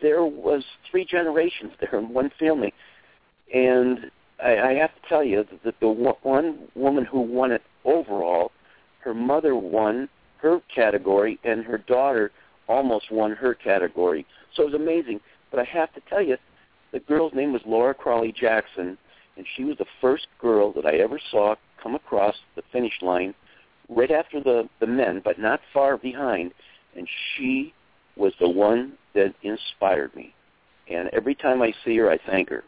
there 0.00 0.24
was 0.24 0.64
three 0.90 1.04
generations 1.04 1.72
there 1.80 1.98
in 1.98 2.12
one 2.12 2.30
family. 2.38 2.72
And 3.52 4.10
I, 4.42 4.56
I 4.58 4.72
have 4.74 4.94
to 4.94 5.08
tell 5.08 5.24
you 5.24 5.44
that 5.64 5.74
the 5.80 5.88
one 5.88 6.58
woman 6.74 7.04
who 7.04 7.20
won 7.20 7.52
it 7.52 7.62
overall, 7.84 8.52
her 9.00 9.14
mother 9.14 9.54
won 9.54 10.08
her 10.38 10.60
category, 10.74 11.38
and 11.44 11.64
her 11.64 11.78
daughter 11.78 12.30
almost 12.68 13.10
won 13.10 13.32
her 13.32 13.54
category. 13.54 14.26
So 14.54 14.62
it 14.62 14.66
was 14.66 14.74
amazing. 14.74 15.20
But 15.50 15.60
I 15.60 15.64
have 15.64 15.92
to 15.94 16.00
tell 16.08 16.22
you, 16.22 16.36
the 16.92 17.00
girl's 17.00 17.34
name 17.34 17.52
was 17.52 17.62
Laura 17.66 17.94
Crawley 17.94 18.32
Jackson, 18.32 18.98
and 19.36 19.46
she 19.56 19.64
was 19.64 19.76
the 19.78 19.86
first 20.00 20.26
girl 20.40 20.72
that 20.72 20.86
I 20.86 20.96
ever 20.96 21.18
saw 21.30 21.54
come 21.82 21.94
across 21.94 22.34
the 22.56 22.62
finish 22.72 22.94
line 23.02 23.34
right 23.88 24.10
after 24.10 24.40
the 24.40 24.68
the 24.80 24.86
men, 24.86 25.20
but 25.24 25.38
not 25.38 25.60
far 25.72 25.96
behind, 25.96 26.52
and 26.96 27.08
she 27.36 27.74
was 28.16 28.32
the 28.40 28.48
one 28.48 28.92
that 29.14 29.34
inspired 29.42 30.14
me. 30.14 30.32
And 30.88 31.08
every 31.12 31.34
time 31.34 31.62
I 31.62 31.72
see 31.84 31.96
her, 31.96 32.10
I 32.10 32.18
thank 32.26 32.50
her. 32.50 32.62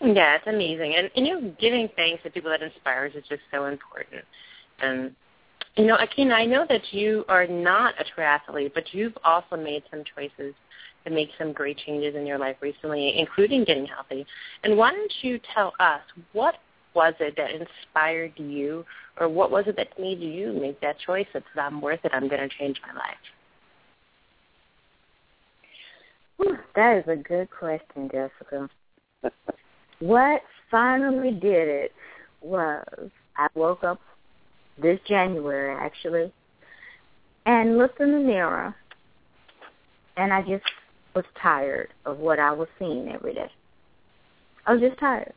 Yeah, 0.00 0.36
it's 0.36 0.46
amazing, 0.46 0.94
and, 0.94 1.10
and 1.16 1.26
you 1.26 1.40
know, 1.40 1.54
giving 1.60 1.88
thanks 1.96 2.22
to 2.22 2.30
people 2.30 2.50
that 2.50 2.62
inspires 2.62 3.14
is 3.14 3.24
just 3.28 3.42
so 3.50 3.66
important. 3.66 4.24
And 4.80 5.14
you 5.76 5.86
know, 5.86 5.96
Aikyna, 5.96 6.32
I 6.32 6.44
know 6.44 6.66
that 6.68 6.92
you 6.92 7.24
are 7.28 7.46
not 7.46 7.94
a 8.00 8.04
triathlete, 8.04 8.74
but 8.74 8.92
you've 8.92 9.16
also 9.24 9.56
made 9.56 9.82
some 9.90 10.02
choices 10.14 10.54
to 11.08 11.14
make 11.14 11.30
some 11.38 11.52
great 11.52 11.78
changes 11.78 12.14
in 12.14 12.26
your 12.26 12.38
life 12.38 12.56
recently, 12.60 13.18
including 13.18 13.64
getting 13.64 13.86
healthy. 13.86 14.26
And 14.64 14.76
why 14.76 14.92
don't 14.92 15.12
you 15.22 15.40
tell 15.54 15.72
us 15.80 16.00
what 16.32 16.56
was 16.94 17.14
it 17.20 17.36
that 17.36 17.50
inspired 17.50 18.32
you, 18.36 18.84
or 19.20 19.28
what 19.28 19.50
was 19.50 19.64
it 19.66 19.76
that 19.76 19.98
made 19.98 20.20
you 20.20 20.52
make 20.52 20.80
that 20.80 20.98
choice 20.98 21.26
that 21.32 21.44
said, 21.54 21.60
I'm 21.60 21.80
worth 21.80 22.00
it, 22.04 22.12
I'm 22.14 22.28
going 22.28 22.40
to 22.40 22.48
change 22.58 22.80
my 22.86 22.94
life? 22.94 23.16
That 26.74 26.98
is 26.98 27.04
a 27.08 27.16
good 27.16 27.48
question, 27.50 28.10
Jessica. 28.10 28.68
what 30.00 30.42
finally 30.70 31.32
did 31.32 31.68
it 31.68 31.92
was 32.40 33.10
I 33.36 33.48
woke 33.54 33.82
up 33.84 34.00
this 34.80 35.00
January, 35.08 35.74
actually, 35.74 36.32
and 37.46 37.78
looked 37.78 38.00
in 38.00 38.12
the 38.12 38.18
mirror, 38.18 38.74
and 40.16 40.32
I 40.32 40.42
just 40.42 40.64
was 41.14 41.24
tired 41.40 41.88
of 42.04 42.18
what 42.18 42.38
I 42.38 42.52
was 42.52 42.68
seeing 42.78 43.08
every 43.08 43.34
day. 43.34 43.50
I 44.66 44.72
was 44.72 44.80
just 44.80 44.98
tired. 44.98 45.32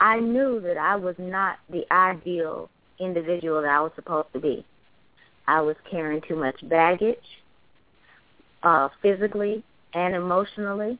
I 0.00 0.20
knew 0.20 0.60
that 0.60 0.76
I 0.76 0.96
was 0.96 1.14
not 1.18 1.58
the 1.70 1.84
ideal 1.92 2.68
individual 3.00 3.62
that 3.62 3.70
I 3.70 3.80
was 3.80 3.92
supposed 3.94 4.32
to 4.32 4.40
be. 4.40 4.64
I 5.46 5.60
was 5.60 5.76
carrying 5.90 6.20
too 6.26 6.36
much 6.36 6.56
baggage, 6.68 7.16
uh, 8.62 8.88
physically 9.02 9.64
and 9.94 10.14
emotionally, 10.14 10.98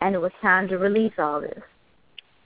and 0.00 0.14
it 0.14 0.18
was 0.18 0.32
time 0.42 0.68
to 0.68 0.76
release 0.76 1.14
all 1.18 1.40
this. 1.40 1.62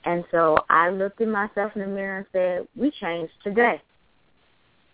And 0.05 0.25
so 0.31 0.57
I 0.70 0.90
looked 0.90 1.20
at 1.20 1.29
myself 1.29 1.73
in 1.75 1.83
the 1.83 1.88
mirror 1.88 2.18
and 2.18 2.27
said, 2.33 2.68
we 2.77 2.90
changed 2.90 3.33
today. 3.42 3.83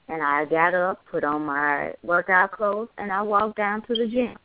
And 0.08 0.22
I 0.22 0.44
got 0.46 0.74
up, 0.74 1.00
put 1.10 1.24
on 1.24 1.44
my 1.44 1.92
workout 2.02 2.52
clothes, 2.52 2.88
and 2.96 3.12
I 3.12 3.22
walked 3.22 3.56
down 3.56 3.82
to 3.82 3.94
the 3.94 4.06
gym 4.06 4.36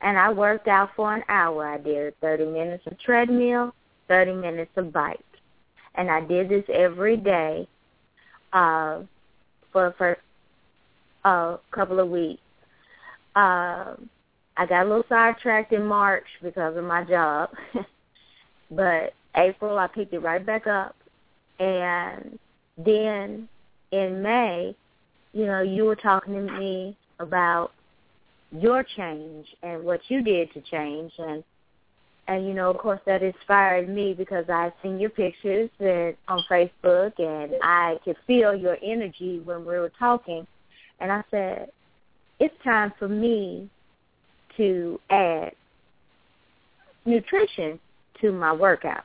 and 0.00 0.18
I 0.18 0.32
worked 0.32 0.68
out 0.68 0.90
for 0.94 1.14
an 1.14 1.22
hour. 1.28 1.66
I 1.66 1.78
did 1.78 2.18
30 2.20 2.46
minutes 2.46 2.86
of 2.86 2.98
treadmill, 2.98 3.74
30 4.08 4.34
minutes 4.34 4.72
of 4.76 4.92
bike. 4.92 5.20
And 5.94 6.10
I 6.10 6.20
did 6.20 6.48
this 6.48 6.64
every 6.72 7.16
day 7.16 7.66
uh, 8.52 9.00
for, 9.72 9.94
for 9.96 10.18
a 11.24 11.58
couple 11.70 12.00
of 12.00 12.10
weeks. 12.10 12.42
Uh, 13.34 13.94
I 14.58 14.66
got 14.66 14.86
a 14.86 14.88
little 14.88 15.04
sidetracked 15.08 15.72
in 15.72 15.84
March 15.84 16.26
because 16.42 16.76
of 16.76 16.84
my 16.84 17.04
job. 17.04 17.50
but 18.70 19.14
April, 19.34 19.78
I 19.78 19.86
picked 19.86 20.14
it 20.14 20.20
right 20.20 20.44
back 20.44 20.66
up. 20.66 20.94
And 21.58 22.38
then 22.76 23.48
in 23.90 24.22
May, 24.22 24.74
you 25.32 25.46
know, 25.46 25.60
you 25.62 25.84
were 25.84 25.96
talking 25.96 26.34
to 26.34 26.52
me 26.58 26.96
about 27.18 27.72
your 28.60 28.84
change 28.96 29.46
and 29.62 29.82
what 29.84 30.00
you 30.08 30.22
did 30.22 30.52
to 30.54 30.60
change. 30.60 31.12
And 31.18 31.44
and 32.28 32.46
you 32.46 32.54
know 32.54 32.70
of 32.70 32.78
course 32.78 33.00
that 33.06 33.22
inspired 33.22 33.88
me 33.88 34.12
because 34.12 34.46
I've 34.48 34.72
seen 34.82 34.98
your 34.98 35.10
pictures 35.10 35.70
and 35.78 36.16
on 36.28 36.42
Facebook 36.50 37.12
and 37.18 37.54
I 37.62 37.98
could 38.04 38.16
feel 38.26 38.54
your 38.54 38.76
energy 38.82 39.40
when 39.44 39.60
we 39.60 39.78
were 39.78 39.92
talking. 39.98 40.46
And 41.00 41.12
I 41.12 41.22
said 41.30 41.70
it's 42.40 42.54
time 42.64 42.92
for 42.98 43.08
me 43.08 43.70
to 44.56 45.00
add 45.10 45.52
nutrition 47.04 47.78
to 48.20 48.32
my 48.32 48.52
workout. 48.52 49.04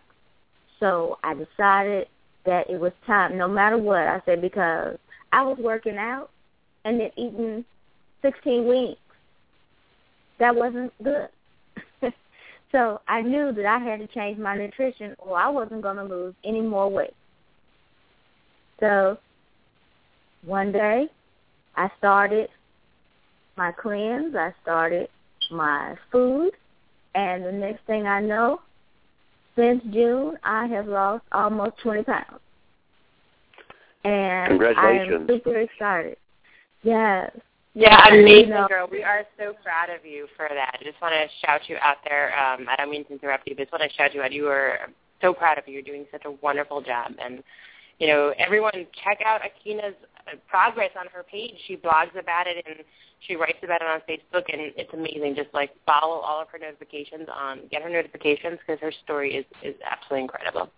So 0.80 1.20
I 1.24 1.34
decided 1.34 2.08
that 2.46 2.70
it 2.70 2.80
was 2.80 2.92
time 3.06 3.38
no 3.38 3.48
matter 3.48 3.78
what. 3.78 4.00
I 4.00 4.22
said 4.26 4.42
because 4.42 4.98
I 5.32 5.44
was 5.44 5.58
working 5.60 5.98
out 5.98 6.30
and 6.84 7.00
then 7.00 7.12
eating 7.16 7.64
16 8.22 8.66
wings 8.66 8.98
that 10.42 10.56
wasn't 10.56 10.92
good. 11.04 11.30
so 12.72 13.00
I 13.08 13.22
knew 13.22 13.54
that 13.54 13.66
I 13.66 13.78
had 13.78 14.00
to 14.00 14.08
change 14.08 14.40
my 14.40 14.58
nutrition 14.58 15.16
or 15.20 15.38
I 15.38 15.48
wasn't 15.50 15.84
going 15.84 15.98
to 15.98 16.04
lose 16.04 16.34
any 16.44 16.62
more 16.62 16.90
weight. 16.90 17.14
So 18.80 19.20
one 20.44 20.72
day 20.72 21.06
I 21.78 21.90
started 22.00 22.50
my 23.56 23.72
cleanse, 23.72 24.36
I 24.36 24.52
started 24.64 25.10
my 25.52 25.96
food, 26.12 26.52
and 27.14 27.46
the 27.46 27.52
next 27.52 27.86
thing 27.86 28.08
I 28.08 28.20
know, 28.20 28.62
since 29.56 29.84
June, 29.94 30.38
I 30.44 30.66
have 30.66 30.88
lost 30.88 31.24
almost 31.32 31.78
20 31.84 32.04
pounds. 32.04 32.40
And 34.04 34.48
Congratulations. 34.48 35.12
I 35.12 35.16
am 35.16 35.28
super 35.28 35.58
excited. 35.60 36.18
Yes. 36.82 37.30
Yeah, 37.74 38.14
You 38.14 38.22
amazing 38.22 38.50
know- 38.50 38.68
girl. 38.68 38.88
We 38.92 39.04
are 39.04 39.26
so 39.38 39.54
proud 39.64 39.90
of 39.90 40.06
you 40.06 40.28
for 40.36 40.48
that. 40.50 40.78
I 40.80 40.84
just 40.84 41.00
want 41.02 41.14
to 41.14 41.28
shout 41.46 41.70
you 41.70 41.78
out 41.82 41.98
there. 42.08 42.38
Um, 42.38 42.68
I 42.70 42.76
don't 42.76 42.90
mean 42.90 43.06
to 43.06 43.14
interrupt 43.14 43.48
you, 43.48 43.56
but 43.56 43.64
just 43.64 43.72
want 43.72 43.90
to 43.90 43.96
shout 43.96 44.14
you 44.14 44.22
out. 44.22 44.32
You 44.32 44.48
are 44.50 44.90
so 45.22 45.34
proud 45.34 45.58
of 45.58 45.68
you. 45.68 45.76
You're 45.76 45.84
doing 45.84 46.06
such 46.12 46.26
a 46.26 46.32
wonderful 46.32 46.82
job. 46.82 47.14
And, 47.24 47.44
you 48.00 48.08
know, 48.08 48.34
everyone 48.38 48.74
check 49.04 49.20
out 49.26 49.42
Aikyna's 49.42 49.96
uh, 50.28 50.36
progress 50.50 50.92
on 51.00 51.06
her 51.14 51.24
page. 51.24 51.54
She 51.68 51.78
blogs 51.78 52.18
about 52.20 52.48
it 52.48 52.66
and 52.68 52.84
she 53.22 53.36
writes 53.36 53.60
about 53.64 53.82
it 53.82 53.88
on 53.88 54.00
Facebook, 54.10 54.52
and 54.52 54.74
it's 54.76 54.92
amazing. 54.94 55.36
Just, 55.36 55.54
like, 55.54 55.70
follow 55.86 56.18
all 56.20 56.42
of 56.42 56.48
her 56.50 56.58
notifications 56.58 57.28
on, 57.32 57.62
get 57.70 57.84
her 57.84 57.90
notifications 57.90 58.58
because 58.60 58.82
her 58.82 58.92
story 59.04 59.36
is, 59.36 59.46
is 59.62 59.76
absolutely 59.90 60.24
incredible. 60.24 60.72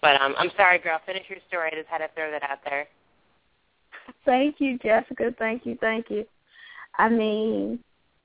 But 0.00 0.20
um, 0.22 0.34
I'm 0.38 0.50
sorry, 0.56 0.78
girl. 0.78 1.00
Finish 1.04 1.24
your 1.28 1.38
story. 1.48 1.70
I 1.72 1.76
just 1.76 1.88
had 1.88 1.98
to 1.98 2.08
throw 2.14 2.30
that 2.30 2.44
out 2.44 2.60
there. 2.64 2.86
Thank 4.24 4.56
you, 4.58 4.78
Jessica. 4.78 5.34
Thank 5.38 5.66
you, 5.66 5.76
thank 5.80 6.10
you. 6.10 6.24
I 6.98 7.08
mean, 7.08 7.78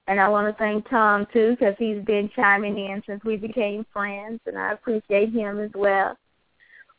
and 0.08 0.20
I 0.20 0.30
want 0.30 0.48
to 0.48 0.58
thank 0.62 0.88
Tom 0.90 1.26
too 1.34 1.56
because 1.58 1.76
he's 1.80 2.04
been 2.06 2.30
chiming 2.36 2.78
in 2.78 3.02
since 3.08 3.24
we 3.24 3.38
became 3.38 3.86
friends, 3.92 4.40
and 4.46 4.58
I 4.58 4.74
appreciate 4.74 5.32
him 5.34 5.60
as 5.60 5.72
well. 5.74 6.18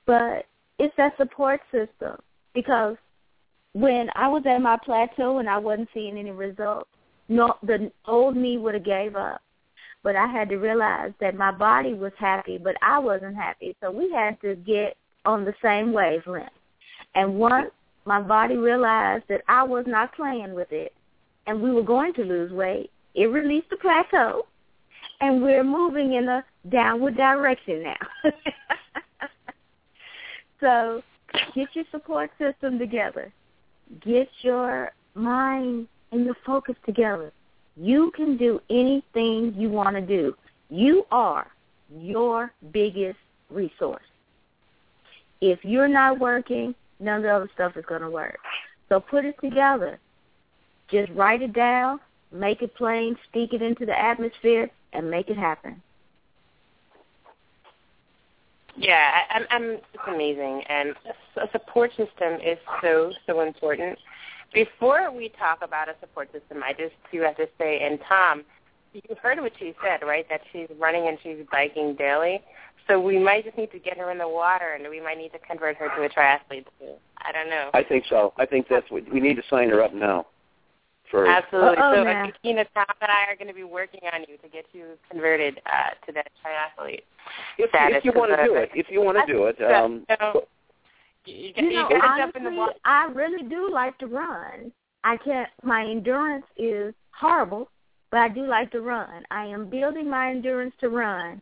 But 0.06 0.46
it's 0.78 0.94
that 0.96 1.16
support 1.16 1.60
system 1.70 2.16
because 2.54 2.96
when 3.72 4.08
I 4.14 4.28
was 4.28 4.42
at 4.46 4.58
my 4.58 4.78
plateau 4.84 5.38
and 5.38 5.48
I 5.48 5.58
wasn't 5.58 5.88
seeing 5.92 6.16
any 6.16 6.30
results, 6.30 6.88
no, 7.28 7.54
the 7.62 7.90
old 8.06 8.36
me 8.36 8.58
would 8.58 8.74
have 8.74 8.84
gave 8.84 9.16
up. 9.16 9.42
But 10.02 10.16
I 10.16 10.26
had 10.26 10.48
to 10.50 10.56
realize 10.56 11.12
that 11.20 11.34
my 11.34 11.50
body 11.50 11.92
was 11.92 12.12
happy, 12.18 12.58
but 12.58 12.76
I 12.80 12.98
wasn't 12.98 13.36
happy. 13.36 13.76
So 13.80 13.90
we 13.90 14.10
had 14.12 14.40
to 14.40 14.54
get 14.54 14.96
on 15.24 15.44
the 15.44 15.54
same 15.62 15.92
wavelength. 15.92 16.50
And 17.14 17.34
once 17.34 17.70
my 18.06 18.20
body 18.20 18.56
realized 18.56 19.24
that 19.28 19.42
I 19.48 19.62
was 19.64 19.84
not 19.86 20.14
playing 20.14 20.54
with 20.54 20.72
it 20.72 20.94
and 21.46 21.60
we 21.60 21.72
were 21.72 21.82
going 21.82 22.14
to 22.14 22.22
lose 22.22 22.52
weight, 22.52 22.90
it 23.14 23.26
released 23.26 23.70
the 23.70 23.76
plateau 23.76 24.46
and 25.20 25.42
we're 25.42 25.64
moving 25.64 26.14
in 26.14 26.28
a 26.28 26.44
downward 26.68 27.16
direction 27.16 27.82
now. 27.82 28.30
so 30.60 31.02
get 31.54 31.68
your 31.74 31.84
support 31.90 32.30
system 32.38 32.78
together. 32.78 33.32
Get 34.04 34.28
your 34.42 34.92
mind 35.14 35.88
and 36.12 36.24
your 36.24 36.36
focus 36.44 36.76
together. 36.84 37.32
You 37.76 38.10
can 38.14 38.36
do 38.36 38.60
anything 38.70 39.54
you 39.56 39.68
want 39.68 39.96
to 39.96 40.02
do. 40.02 40.34
You 40.70 41.04
are 41.10 41.46
your 41.94 42.52
biggest 42.72 43.18
resource. 43.50 44.02
If 45.40 45.64
you're 45.64 45.88
not 45.88 46.18
working, 46.18 46.74
none 47.00 47.18
of 47.18 47.22
the 47.22 47.30
other 47.30 47.50
stuff 47.54 47.76
is 47.76 47.84
going 47.86 48.02
to 48.02 48.10
work. 48.10 48.38
So 48.88 49.00
put 49.00 49.24
it 49.24 49.36
together. 49.40 49.98
Just 50.90 51.10
write 51.12 51.42
it 51.42 51.52
down, 51.52 52.00
make 52.32 52.62
it 52.62 52.74
plain, 52.76 53.16
speak 53.28 53.52
it 53.52 53.62
into 53.62 53.86
the 53.86 53.98
atmosphere, 53.98 54.70
and 54.92 55.10
make 55.10 55.28
it 55.28 55.36
happen. 55.36 55.82
Yeah, 58.76 59.10
I, 59.30 59.36
I'm, 59.36 59.46
I'm, 59.50 59.70
it's 59.70 60.02
amazing, 60.06 60.62
and 60.68 60.94
a 61.36 61.48
support 61.50 61.90
system 61.92 62.34
is 62.44 62.58
so 62.82 63.12
so 63.26 63.40
important. 63.40 63.98
Before 64.52 65.10
we 65.10 65.30
talk 65.30 65.60
about 65.62 65.88
a 65.88 65.94
support 66.00 66.30
system, 66.32 66.62
I 66.62 66.72
just 66.72 66.94
do 67.10 67.20
have 67.22 67.36
to 67.38 67.48
say, 67.58 67.80
and 67.82 67.98
Tom, 68.06 68.44
you 68.92 69.00
heard 69.22 69.40
what 69.40 69.52
she 69.58 69.74
said, 69.82 70.06
right? 70.06 70.26
That 70.28 70.40
she's 70.52 70.68
running 70.78 71.08
and 71.08 71.18
she's 71.22 71.38
biking 71.50 71.94
daily. 71.96 72.40
So 72.86 73.00
we 73.00 73.18
might 73.18 73.44
just 73.44 73.56
need 73.56 73.72
to 73.72 73.78
get 73.78 73.98
her 73.98 74.10
in 74.10 74.18
the 74.18 74.28
water, 74.28 74.74
and 74.74 74.88
we 74.88 75.00
might 75.00 75.18
need 75.18 75.32
to 75.32 75.38
convert 75.40 75.76
her 75.76 75.88
to 75.96 76.04
a 76.04 76.08
triathlete 76.08 76.66
too. 76.78 76.94
I 77.18 77.32
don't 77.32 77.50
know. 77.50 77.70
I 77.74 77.82
think 77.82 78.04
so. 78.08 78.32
I 78.38 78.46
think 78.46 78.66
that's 78.68 78.88
what 78.90 79.02
we 79.12 79.20
need 79.20 79.34
to 79.36 79.42
sign 79.50 79.70
her 79.70 79.82
up 79.82 79.92
now. 79.92 80.26
For 81.10 81.26
Absolutely. 81.26 81.78
Uh-oh, 81.78 81.94
so 81.94 82.02
now. 82.04 82.26
Aikyna, 82.26 82.64
Tom, 82.74 82.86
and 83.00 83.10
I 83.10 83.30
are 83.30 83.36
going 83.36 83.48
to 83.48 83.54
be 83.54 83.64
working 83.64 84.00
on 84.12 84.22
you 84.28 84.36
to 84.38 84.48
get 84.48 84.66
you 84.72 84.86
converted 85.08 85.60
uh, 85.66 85.94
to 86.06 86.12
that 86.12 86.28
triathlete 86.44 87.02
if, 87.58 87.70
if 87.72 88.04
you 88.04 88.12
want 88.14 88.32
to 88.32 88.44
do 88.44 88.54
it, 88.56 88.70
if 88.74 88.86
you 88.90 89.02
want 89.02 89.18
to 89.18 89.32
do 89.32 89.44
it, 89.46 89.60
um, 89.72 90.04
So, 90.08 90.46
you, 91.24 91.52
you, 91.56 91.70
You 91.70 91.72
know, 91.74 91.88
to 91.88 91.98
jump 92.18 92.36
in 92.36 92.44
the 92.44 92.50
honestly, 92.50 92.58
water. 92.58 92.72
I 92.84 93.06
really 93.06 93.48
do 93.48 93.70
like 93.72 93.98
to 93.98 94.06
run. 94.06 94.72
I 95.04 95.16
can't. 95.18 95.48
My 95.62 95.84
endurance 95.84 96.46
is 96.56 96.94
horrible, 97.10 97.68
but 98.10 98.18
I 98.18 98.28
do 98.28 98.46
like 98.46 98.70
to 98.72 98.80
run. 98.80 99.24
I 99.30 99.46
am 99.46 99.68
building 99.68 100.08
my 100.10 100.30
endurance 100.30 100.74
to 100.80 100.88
run. 100.88 101.40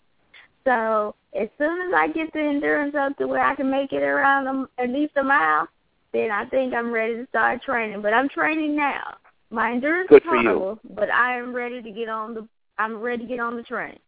So 0.64 1.14
as 1.38 1.48
soon 1.58 1.88
as 1.88 1.94
I 1.94 2.08
get 2.08 2.32
the 2.32 2.40
endurance 2.40 2.94
up 2.94 3.16
to 3.18 3.26
where 3.26 3.44
I 3.44 3.54
can 3.54 3.70
make 3.70 3.92
it 3.92 4.02
around 4.02 4.46
a, 4.46 4.82
at 4.82 4.90
least 4.90 5.12
a 5.16 5.22
mile, 5.22 5.68
then 6.12 6.30
I 6.30 6.46
think 6.46 6.74
I'm 6.74 6.90
ready 6.90 7.16
to 7.16 7.26
start 7.28 7.62
training. 7.62 8.02
But 8.02 8.14
I'm 8.14 8.28
training 8.28 8.76
now. 8.76 9.16
My 9.50 9.72
endurance 9.72 10.08
Good 10.08 10.22
is 10.22 10.28
for 10.28 10.36
you. 10.36 10.48
horrible, 10.48 10.80
but 10.94 11.10
I 11.10 11.38
am 11.38 11.54
ready 11.54 11.82
to 11.82 11.90
get 11.90 12.08
on 12.08 12.34
the. 12.34 12.48
I'm 12.78 13.00
ready 13.00 13.22
to 13.24 13.28
get 13.28 13.40
on 13.40 13.56
the 13.56 13.62
train. 13.62 13.98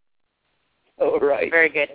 oh 0.99 1.19
right. 1.21 1.51
Very 1.51 1.69
good. 1.69 1.88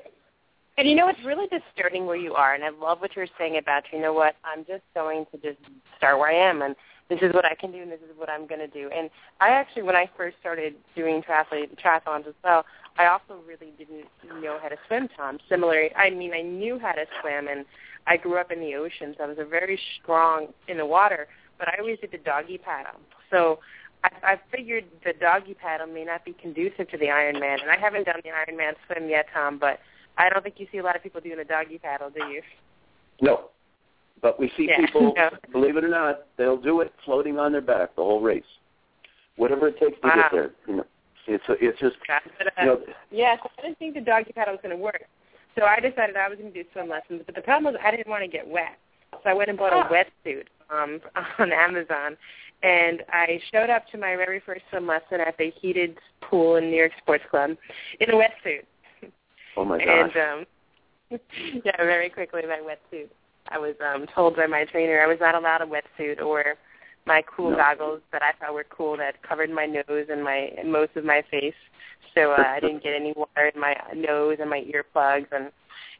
And 0.77 0.89
you 0.89 0.95
know, 0.95 1.09
it's 1.09 1.19
really 1.25 1.47
just 1.49 1.63
starting 1.75 2.05
where 2.05 2.15
you 2.15 2.33
are, 2.33 2.53
and 2.53 2.63
I 2.63 2.69
love 2.69 3.01
what 3.01 3.15
you're 3.15 3.27
saying 3.37 3.57
about, 3.57 3.83
you 3.91 3.99
know 3.99 4.13
what, 4.13 4.35
I'm 4.43 4.63
just 4.65 4.83
going 4.95 5.25
to 5.31 5.37
just 5.37 5.59
start 5.97 6.17
where 6.17 6.29
I 6.29 6.49
am, 6.49 6.61
and 6.61 6.75
this 7.09 7.19
is 7.21 7.33
what 7.33 7.43
I 7.43 7.53
can 7.55 7.73
do, 7.73 7.79
and 7.81 7.91
this 7.91 7.99
is 7.99 8.17
what 8.17 8.29
I'm 8.29 8.47
going 8.47 8.61
to 8.61 8.67
do. 8.67 8.89
And 8.95 9.09
I 9.41 9.49
actually, 9.49 9.83
when 9.83 9.97
I 9.97 10.09
first 10.15 10.37
started 10.39 10.75
doing 10.95 11.21
triathlon, 11.21 11.77
triathlons 11.77 12.25
as 12.25 12.33
well, 12.43 12.65
I 12.97 13.07
also 13.07 13.41
really 13.47 13.73
didn't 13.77 14.05
know 14.41 14.59
how 14.61 14.69
to 14.69 14.75
swim, 14.87 15.07
Tom. 15.15 15.39
Similarly, 15.49 15.89
I 15.95 16.09
mean, 16.09 16.33
I 16.33 16.41
knew 16.41 16.77
how 16.79 16.91
to 16.91 17.05
swim, 17.21 17.47
and 17.47 17.65
I 18.07 18.17
grew 18.17 18.37
up 18.37 18.51
in 18.51 18.59
the 18.59 18.75
ocean, 18.75 19.15
so 19.17 19.23
I 19.23 19.27
was 19.27 19.37
a 19.39 19.45
very 19.45 19.79
strong 20.01 20.47
in 20.67 20.77
the 20.77 20.85
water, 20.85 21.27
but 21.57 21.67
I 21.67 21.75
always 21.79 21.99
did 21.99 22.11
the 22.11 22.17
doggy 22.17 22.57
paddle. 22.57 22.99
So 23.29 23.59
I, 24.03 24.09
I 24.33 24.39
figured 24.51 24.85
the 25.05 25.13
doggy 25.13 25.53
paddle 25.53 25.87
may 25.87 26.03
not 26.03 26.25
be 26.25 26.33
conducive 26.33 26.89
to 26.89 26.97
the 26.97 27.05
Ironman, 27.05 27.61
and 27.61 27.71
I 27.71 27.77
haven't 27.77 28.05
done 28.05 28.19
the 28.23 28.29
Ironman 28.29 28.73
swim 28.87 29.09
yet, 29.09 29.27
Tom, 29.33 29.57
but 29.57 29.79
I 30.17 30.29
don't 30.29 30.43
think 30.43 30.55
you 30.57 30.67
see 30.71 30.79
a 30.79 30.83
lot 30.83 30.95
of 30.95 31.03
people 31.03 31.21
doing 31.21 31.39
a 31.39 31.45
doggy 31.45 31.77
paddle, 31.77 32.09
do 32.09 32.25
you? 32.25 32.41
No. 33.21 33.49
But 34.21 34.39
we 34.39 34.51
see 34.57 34.67
Yeah, 34.69 34.85
people, 34.85 35.13
no. 35.17 35.29
believe 35.51 35.77
it 35.77 35.83
or 35.83 35.87
not, 35.89 36.27
they'll 36.37 36.57
do 36.61 36.81
it 36.81 36.93
floating 37.05 37.39
on 37.39 37.51
their 37.51 37.61
back 37.61 37.95
the 37.95 38.03
whole 38.03 38.21
race. 38.21 38.43
Whatever 39.37 39.69
it 39.69 39.79
takes 39.79 39.99
to 40.01 40.07
Wow. 40.07 40.15
get 40.15 40.31
there. 40.31 40.51
You 40.67 40.75
know, 40.77 40.85
it's 41.31 41.43
it's 41.61 41.79
just 41.79 41.95
But, 42.37 42.47
uh, 42.47 42.51
you 42.59 42.65
know 42.65 42.79
yeah, 43.11 43.35
so 43.41 43.49
I 43.57 43.61
didn't 43.61 43.79
think 43.79 43.95
the 43.95 44.01
doggy 44.01 44.33
paddle 44.33 44.53
was 44.53 44.61
going 44.61 44.75
to 44.75 44.81
work. 44.81 45.03
So 45.57 45.65
I 45.65 45.79
decided 45.79 46.15
I 46.15 46.29
was 46.29 46.37
going 46.37 46.51
to 46.53 46.63
do 46.63 46.67
swim 46.71 46.89
lessons, 46.89 47.23
but 47.25 47.35
the 47.35 47.41
problem 47.41 47.73
was 47.73 47.81
I 47.83 47.91
didn't 47.91 48.07
want 48.07 48.23
to 48.23 48.29
get 48.29 48.47
wet. 48.47 48.77
So 49.11 49.29
I 49.29 49.33
went 49.33 49.49
and 49.49 49.57
bought 49.57 49.73
a 49.73 49.89
wetsuit 49.91 50.45
um, 50.69 50.99
on 51.39 51.51
Amazon, 51.51 52.15
and 52.63 53.03
I 53.09 53.39
showed 53.51 53.69
up 53.69 53.83
to 53.91 53.97
my 53.97 54.15
very 54.15 54.41
first 54.45 54.61
swim 54.69 54.87
lesson 54.87 55.19
at 55.19 55.37
the 55.37 55.51
heated 55.61 55.97
pool 56.21 56.55
in 56.55 56.69
New 56.69 56.77
York 56.77 56.93
Sports 57.01 57.23
Club 57.29 57.51
in 57.99 58.09
a 58.09 58.13
wetsuit. 58.13 58.63
oh 59.57 59.65
my 59.65 59.77
gosh. 59.77 59.87
and 59.87 60.39
um 60.39 60.45
yeah, 61.65 61.75
very 61.77 62.09
quickly 62.09 62.43
my 62.43 62.61
wetsuit. 62.63 63.09
I 63.49 63.57
was 63.57 63.75
um 63.85 64.05
told 64.15 64.37
by 64.37 64.47
my 64.47 64.65
trainer 64.65 65.01
I 65.01 65.07
was 65.07 65.17
not 65.19 65.35
allowed 65.35 65.61
a 65.61 65.65
wetsuit 65.65 66.21
or 66.21 66.55
my 67.05 67.23
cool 67.23 67.51
No. 67.51 67.57
goggles 67.57 68.01
that 68.11 68.21
I 68.21 68.31
thought 68.33 68.53
were 68.53 68.65
cool 68.69 68.97
that 68.97 69.21
covered 69.23 69.49
my 69.49 69.65
nose 69.65 70.07
and 70.09 70.23
my 70.23 70.51
and 70.57 70.71
most 70.71 70.95
of 70.95 71.03
my 71.05 71.23
face. 71.31 71.55
So 72.13 72.31
uh, 72.31 72.43
I 72.55 72.59
didn't 72.59 72.83
get 72.83 72.93
any 72.93 73.13
water 73.15 73.51
in 73.53 73.59
my 73.59 73.75
nose 73.95 74.37
and 74.39 74.49
my 74.49 74.63
earplugs 74.63 75.27
and 75.31 75.51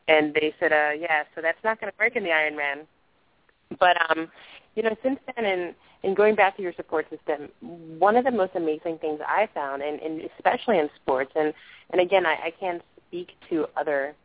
and 0.08 0.34
they 0.34 0.54
said, 0.60 0.72
uh 0.74 0.92
yeah, 1.00 1.24
so 1.36 1.42
that's 1.42 1.64
not 1.64 1.80
gonna 1.80 1.94
work 2.00 2.16
in 2.16 2.24
the 2.24 2.30
Ironman. 2.30 2.86
But 3.80 3.98
um, 4.10 4.30
you 4.76 4.84
know, 4.84 4.96
since 5.04 5.20
then 5.36 5.46
and 5.46 5.76
and 6.04 6.16
going 6.16 6.36
back 6.36 6.58
to 6.58 6.64
your 6.64 6.74
support 6.74 7.08
system, 7.10 7.50
one 8.00 8.16
of 8.16 8.26
the 8.26 8.32
most 8.32 8.54
amazing 8.56 8.98
things 9.00 9.20
I 9.26 9.48
found 9.54 9.84
and, 9.84 10.00
and 10.02 10.22
especially 10.38 10.80
in 10.80 10.90
sports 11.02 11.32
and 11.36 11.54
and 11.92 12.02
again 12.02 12.26
I, 12.26 12.34
I 12.34 12.54
can't 12.60 12.82
speak 13.08 13.30
to 13.50 13.68
other 13.78 14.16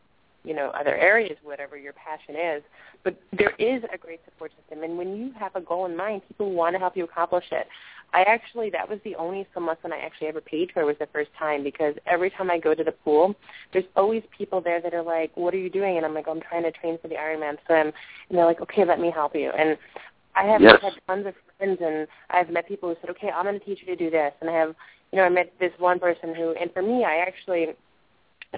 you 0.47 0.55
know 0.55 0.69
other 0.79 0.95
areas 0.97 1.37
whatever 1.43 1.77
your 1.77 1.93
passion 1.93 2.37
is. 2.37 2.63
But 3.05 3.21
there 3.37 3.53
is 3.59 3.83
a 3.93 3.99
great 3.99 4.21
support 4.25 4.53
system. 4.59 4.83
And 4.85 4.97
when 4.97 5.17
you 5.17 5.33
have 5.39 5.55
a 5.57 5.61
goal 5.61 5.85
in 5.87 5.97
mind 5.97 6.23
people 6.29 6.53
want 6.53 6.75
to 6.75 6.79
help 6.79 6.97
you 6.97 7.05
accomplish 7.05 7.45
it. 7.51 7.67
I 8.15 8.23
actually 8.23 8.71
that 8.71 8.89
was 8.89 9.01
the 9.05 9.17
only 9.17 9.47
swim 9.53 9.67
lesson 9.67 9.93
i 9.93 9.99
actually 9.99 10.29
ever 10.29 10.41
paid 10.41 10.71
for 10.73 10.87
was 10.87 10.97
the 11.01 11.09
first 11.13 11.31
time 11.37 11.65
because 11.65 11.95
every 12.07 12.31
time 12.31 12.51
i 12.53 12.59
go 12.59 12.73
to 12.73 12.85
the 12.85 12.93
pool 12.93 13.35
there's 13.73 13.85
always 13.97 14.23
people 14.39 14.61
there 14.61 14.81
that 14.81 14.95
are 14.95 15.03
like 15.03 15.37
what 15.37 15.53
are 15.53 15.59
you 15.59 15.69
doing? 15.69 15.97
And 15.97 16.07
i'm 16.07 16.15
like 16.15 16.29
i'm 16.29 16.41
trying 16.41 16.63
to 16.63 16.71
train 16.71 16.99
for 17.03 17.09
the 17.09 17.17
ironman 17.17 17.57
swim. 17.67 17.93
And 18.29 18.39
they're 18.39 18.47
like 18.47 18.61
okay 18.63 18.85
let 18.85 19.01
me 19.01 19.11
help 19.11 19.35
you. 19.35 19.51
And 19.59 19.77
i 20.37 20.45
have 20.45 20.63
Yes. 20.63 20.81
had 20.81 20.93
tons 21.09 21.27
of 21.27 21.35
friends 21.59 21.79
and 21.83 22.07
i've 22.31 22.49
met 22.51 22.69
people 22.69 22.89
who 22.89 22.97
said 23.01 23.11
okay 23.11 23.31
i'm 23.31 23.45
going 23.45 23.59
to 23.59 23.65
teach 23.65 23.81
you 23.83 23.87
to 23.87 23.97
do 23.97 24.11
this. 24.11 24.33
And 24.41 24.49
i 24.49 24.53
have 24.53 24.75
you 25.13 25.19
know 25.19 25.25
i 25.25 25.29
met 25.29 25.53
this 25.59 25.73
one 25.79 25.99
person 25.99 26.35
who 26.35 26.55
and 26.61 26.73
for 26.73 26.83
me 26.83 27.05
i 27.05 27.17
actually 27.17 27.69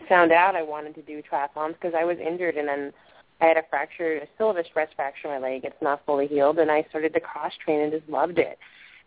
found 0.09 0.33
out 0.33 0.57
I 0.57 0.63
wanted 0.63 0.95
to 0.97 1.03
do 1.03 1.23
triathlons 1.23 1.75
because 1.75 1.95
I 1.99 2.05
was 2.05 2.19
injured 2.19 2.57
and 2.57 2.69
then 2.69 2.93
I 3.41 3.47
had 3.47 3.57
a 3.57 3.63
fracture, 3.71 4.17
a 4.19 4.45
a 4.45 4.65
stress 4.65 4.89
fracture 4.97 5.33
in 5.33 5.41
my 5.41 5.49
leg. 5.49 5.63
It's 5.65 5.81
not 5.81 6.05
fully 6.05 6.27
healed, 6.27 6.59
and 6.59 6.71
I 6.71 6.85
started 6.91 7.15
to 7.15 7.21
cross 7.21 7.53
train 7.65 7.81
and 7.81 7.93
just 7.93 8.09
loved 8.09 8.39
it. 8.39 8.59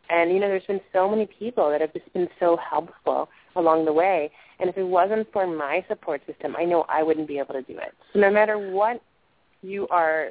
And 0.09 0.31
you 0.31 0.39
know, 0.39 0.47
there's 0.47 0.65
been 0.65 0.81
so 0.93 1.09
many 1.09 1.25
people 1.25 1.69
that 1.69 1.81
have 1.81 1.93
just 1.93 2.11
been 2.13 2.29
so 2.39 2.57
helpful 2.57 3.29
along 3.55 3.85
the 3.85 3.93
way. 3.93 4.31
And 4.59 4.69
if 4.69 4.77
it 4.77 4.83
wasn't 4.83 5.31
for 5.33 5.45
my 5.47 5.83
support 5.87 6.21
system, 6.25 6.55
I 6.57 6.65
know 6.65 6.85
I 6.87 7.03
wouldn't 7.03 7.27
be 7.27 7.39
able 7.39 7.53
to 7.53 7.61
do 7.61 7.77
it. 7.77 7.93
So 8.13 8.19
no 8.19 8.31
matter 8.31 8.57
what 8.71 9.01
you 9.61 9.87
are 9.89 10.29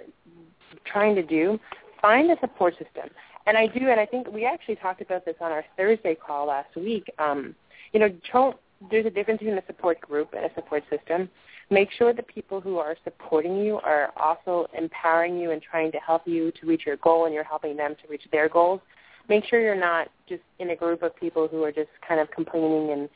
trying 0.85 1.14
to 1.16 1.23
do, 1.23 1.59
find 2.01 2.31
a 2.31 2.38
support 2.40 2.75
system. 2.75 3.11
And 3.46 3.57
I 3.57 3.66
do, 3.66 3.88
and 3.88 3.99
I 3.99 4.07
think 4.07 4.29
we 4.31 4.44
actually 4.44 4.77
talked 4.77 5.01
about 5.01 5.25
this 5.25 5.37
on 5.40 5.51
our 5.51 5.64
Thursday 5.77 6.14
call 6.14 6.46
last 6.46 6.75
week. 6.77 7.11
Um, 7.18 7.55
you 7.92 8.01
know, 8.01 8.09
don't, 8.33 8.57
there's 8.90 9.07
a 9.07 9.11
difference 9.11 9.40
between 9.40 9.59
a 9.59 9.66
support 9.66 10.01
group 10.01 10.33
and 10.35 10.45
a 10.45 10.55
support 10.55 10.83
system. 10.88 11.29
Make 11.71 11.90
sure 11.93 12.12
the 12.12 12.23
people 12.23 12.61
who 12.61 12.79
are 12.79 12.97
supporting 13.05 13.59
you 13.59 13.77
are 13.77 14.12
also 14.16 14.66
empowering 14.77 15.38
you 15.38 15.51
and 15.51 15.62
trying 15.62 15.93
to 15.93 15.99
help 15.99 16.27
you 16.27 16.51
to 16.53 16.66
reach 16.66 16.83
your 16.87 16.97
goal, 16.97 17.27
and 17.27 17.35
you're 17.35 17.45
helping 17.45 17.77
them 17.77 17.95
to 18.03 18.09
reach 18.09 18.25
their 18.33 18.49
goals. 18.49 18.81
Make 19.29 19.45
sure 19.45 19.61
you're 19.61 19.77
not 19.77 20.09
just 20.29 20.43
in 20.59 20.71
a 20.71 20.77
group 20.77 21.03
of 21.03 21.14
people 21.14 21.47
who 21.47 21.62
are 21.62 21.71
just 21.71 21.90
kind 22.07 22.21
of 22.21 22.31
complaining 22.31 22.90
and 22.90 23.09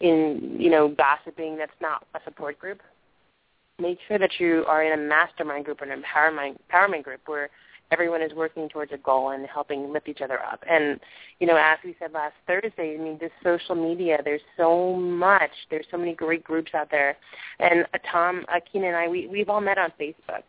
in 0.00 0.56
you 0.58 0.70
know 0.70 0.88
gossiping. 0.88 1.56
That's 1.56 1.72
not 1.80 2.04
a 2.14 2.20
support 2.24 2.58
group. 2.58 2.80
Make 3.78 3.98
sure 4.08 4.18
that 4.18 4.40
you 4.40 4.64
are 4.66 4.82
in 4.82 4.98
a 4.98 5.02
mastermind 5.02 5.64
group 5.64 5.80
or 5.80 5.84
an 5.84 6.02
empowerment 6.02 6.56
empowerment 6.72 7.04
group 7.04 7.20
where 7.26 7.50
everyone 7.92 8.22
is 8.22 8.32
working 8.34 8.68
towards 8.68 8.92
a 8.92 8.96
goal 8.96 9.30
and 9.30 9.46
helping 9.46 9.92
lift 9.92 10.08
each 10.08 10.22
other 10.22 10.42
up. 10.42 10.64
And, 10.68 10.98
you 11.38 11.46
know, 11.46 11.56
as 11.56 11.78
we 11.84 11.94
said 11.98 12.12
last 12.12 12.34
Thursday, 12.46 12.96
I 12.98 13.02
mean, 13.02 13.18
this 13.20 13.30
social 13.44 13.74
media, 13.74 14.18
there's 14.24 14.40
so 14.56 14.96
much. 14.96 15.50
There's 15.70 15.86
so 15.90 15.98
many 15.98 16.14
great 16.14 16.42
groups 16.42 16.72
out 16.74 16.90
there. 16.90 17.16
And 17.60 17.84
uh, 17.92 17.98
Tom, 18.10 18.44
uh, 18.48 18.60
Keenan 18.70 18.88
and 18.88 18.96
I, 18.96 19.08
we, 19.08 19.26
we've 19.26 19.48
all 19.48 19.60
met 19.60 19.78
on 19.78 19.92
Facebook. 20.00 20.42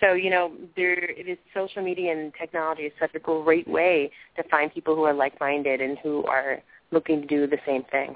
So, 0.00 0.14
you 0.14 0.30
know, 0.30 0.52
there 0.74 0.98
it 0.98 1.28
is 1.28 1.38
social 1.54 1.82
media 1.82 2.12
and 2.12 2.32
technology 2.38 2.82
is 2.82 2.92
such 2.98 3.14
a 3.14 3.18
great 3.18 3.68
way 3.68 4.10
to 4.36 4.42
find 4.48 4.72
people 4.72 4.94
who 4.94 5.04
are 5.04 5.14
like-minded 5.14 5.80
and 5.80 5.98
who 5.98 6.24
are 6.24 6.62
looking 6.90 7.20
to 7.22 7.26
do 7.26 7.46
the 7.46 7.58
same 7.66 7.84
thing. 7.84 8.14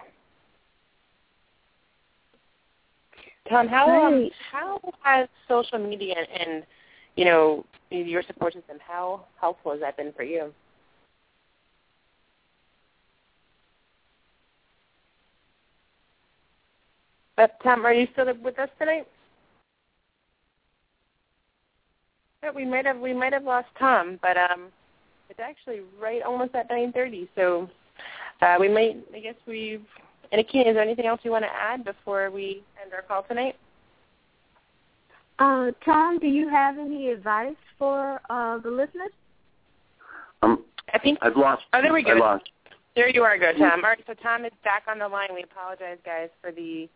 Tom, 3.48 3.66
how 3.66 4.06
um, 4.06 4.30
how 4.52 4.80
has 5.02 5.28
social 5.48 5.78
media 5.78 6.14
and 6.38 6.64
you 7.20 7.26
know 7.26 7.66
your 7.90 8.22
support 8.22 8.54
system 8.54 8.78
how 8.80 9.26
helpful 9.38 9.72
has 9.72 9.80
that 9.80 9.96
been 9.98 10.10
for 10.14 10.22
you? 10.22 10.54
But 17.36 17.56
Tom, 17.62 17.84
are 17.84 17.92
you 17.92 18.08
still 18.12 18.26
with 18.42 18.58
us 18.58 18.70
tonight? 18.78 19.06
Yeah, 22.42 22.52
we 22.52 22.64
might 22.64 22.86
have 22.86 22.98
we 22.98 23.12
might 23.12 23.34
have 23.34 23.44
lost 23.44 23.68
Tom, 23.78 24.18
but 24.22 24.38
um, 24.38 24.68
it's 25.28 25.40
actually 25.40 25.82
right 26.00 26.22
almost 26.22 26.54
at 26.54 26.70
nine 26.70 26.90
thirty. 26.90 27.28
So 27.36 27.68
uh, 28.40 28.56
we 28.58 28.68
might. 28.68 28.96
I 29.14 29.20
guess 29.20 29.34
we've. 29.46 29.84
And 30.32 30.40
Aikyna, 30.40 30.68
is 30.68 30.74
there 30.74 30.82
anything 30.82 31.06
else 31.06 31.20
you 31.24 31.32
want 31.32 31.44
to 31.44 31.50
add 31.52 31.84
before 31.84 32.30
we 32.30 32.62
end 32.82 32.94
our 32.94 33.02
call 33.02 33.24
tonight? 33.24 33.56
Uh, 35.40 35.70
Tom, 35.84 36.18
do 36.18 36.26
you 36.26 36.48
have 36.50 36.78
any 36.78 37.08
advice 37.08 37.56
for 37.78 38.20
uh, 38.28 38.58
the 38.58 38.70
listeners? 38.70 39.10
Um, 40.42 40.64
I 40.92 40.98
think 40.98 41.18
I've 41.22 41.36
lost. 41.36 41.62
Oh, 41.72 41.80
there 41.80 41.94
we 41.94 42.02
go. 42.02 42.10
I 42.10 42.18
lost. 42.18 42.50
There 42.94 43.08
you 43.08 43.22
are, 43.22 43.38
go 43.38 43.52
Tom. 43.52 43.82
All 43.82 43.90
right, 43.90 44.04
so 44.06 44.14
Tom 44.14 44.44
is 44.44 44.52
back 44.64 44.82
on 44.86 44.98
the 44.98 45.08
line. 45.08 45.28
We 45.34 45.42
apologize, 45.42 45.98
guys, 46.04 46.28
for 46.42 46.52
the 46.52 46.88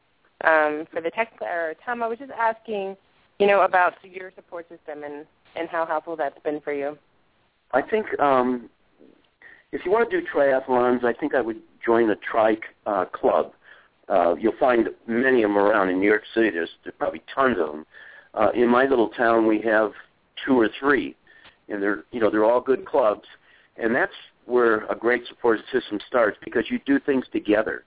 um, 0.45 0.87
for 0.93 1.01
the 1.01 1.11
text 1.11 1.37
error. 1.41 1.75
Tom, 1.87 2.03
I 2.03 2.07
was 2.07 2.19
just 2.19 2.33
asking, 2.33 2.97
you 3.39 3.47
know, 3.47 3.63
about 3.63 3.95
your 4.03 4.31
support 4.35 4.69
system 4.69 5.05
and 5.05 5.25
and 5.57 5.69
how 5.69 5.87
helpful 5.87 6.17
that's 6.17 6.39
been 6.43 6.61
for 6.61 6.73
you. 6.73 6.99
I 7.73 7.81
think 7.81 8.07
um, 8.21 8.69
if 9.73 9.85
you 9.85 9.91
want 9.91 10.11
to 10.11 10.21
do 10.21 10.27
triathlons, 10.35 11.05
I 11.05 11.15
think 11.15 11.35
I 11.35 11.41
would 11.41 11.61
join 11.85 12.09
the 12.09 12.17
Trike 12.17 12.65
uh, 12.87 13.05
Club. 13.07 13.53
Uh, 14.09 14.35
you'll 14.35 14.59
find 14.61 14.89
many 15.07 15.43
of 15.45 15.51
them 15.51 15.57
around 15.57 15.89
in 15.89 16.01
New 16.01 16.09
York 16.09 16.25
City. 16.35 16.51
There's, 16.51 16.69
there's 16.83 16.95
probably 16.99 17.23
tons 17.35 17.57
of 17.59 17.69
them. 17.69 17.87
Uh, 18.35 18.51
in 18.55 18.69
my 18.69 18.85
little 18.85 19.09
town, 19.11 19.47
we 19.47 19.61
have 19.61 19.93
two 20.45 20.59
or 20.59 20.69
three, 20.81 21.15
and 21.69 21.83
they're 21.83 22.05
you 22.11 22.21
know 22.21 22.31
they're 22.31 22.45
all 22.45 22.61
good 22.61 22.85
clubs, 22.85 23.27
and 23.77 23.95
that's 23.95 24.13
where 24.47 24.85
a 24.87 24.95
great 24.95 25.27
support 25.29 25.61
system 25.73 25.99
starts 26.07 26.37
because 26.45 26.65
you 26.71 26.79
do 26.85 26.99
things 26.99 27.25
together. 27.33 27.85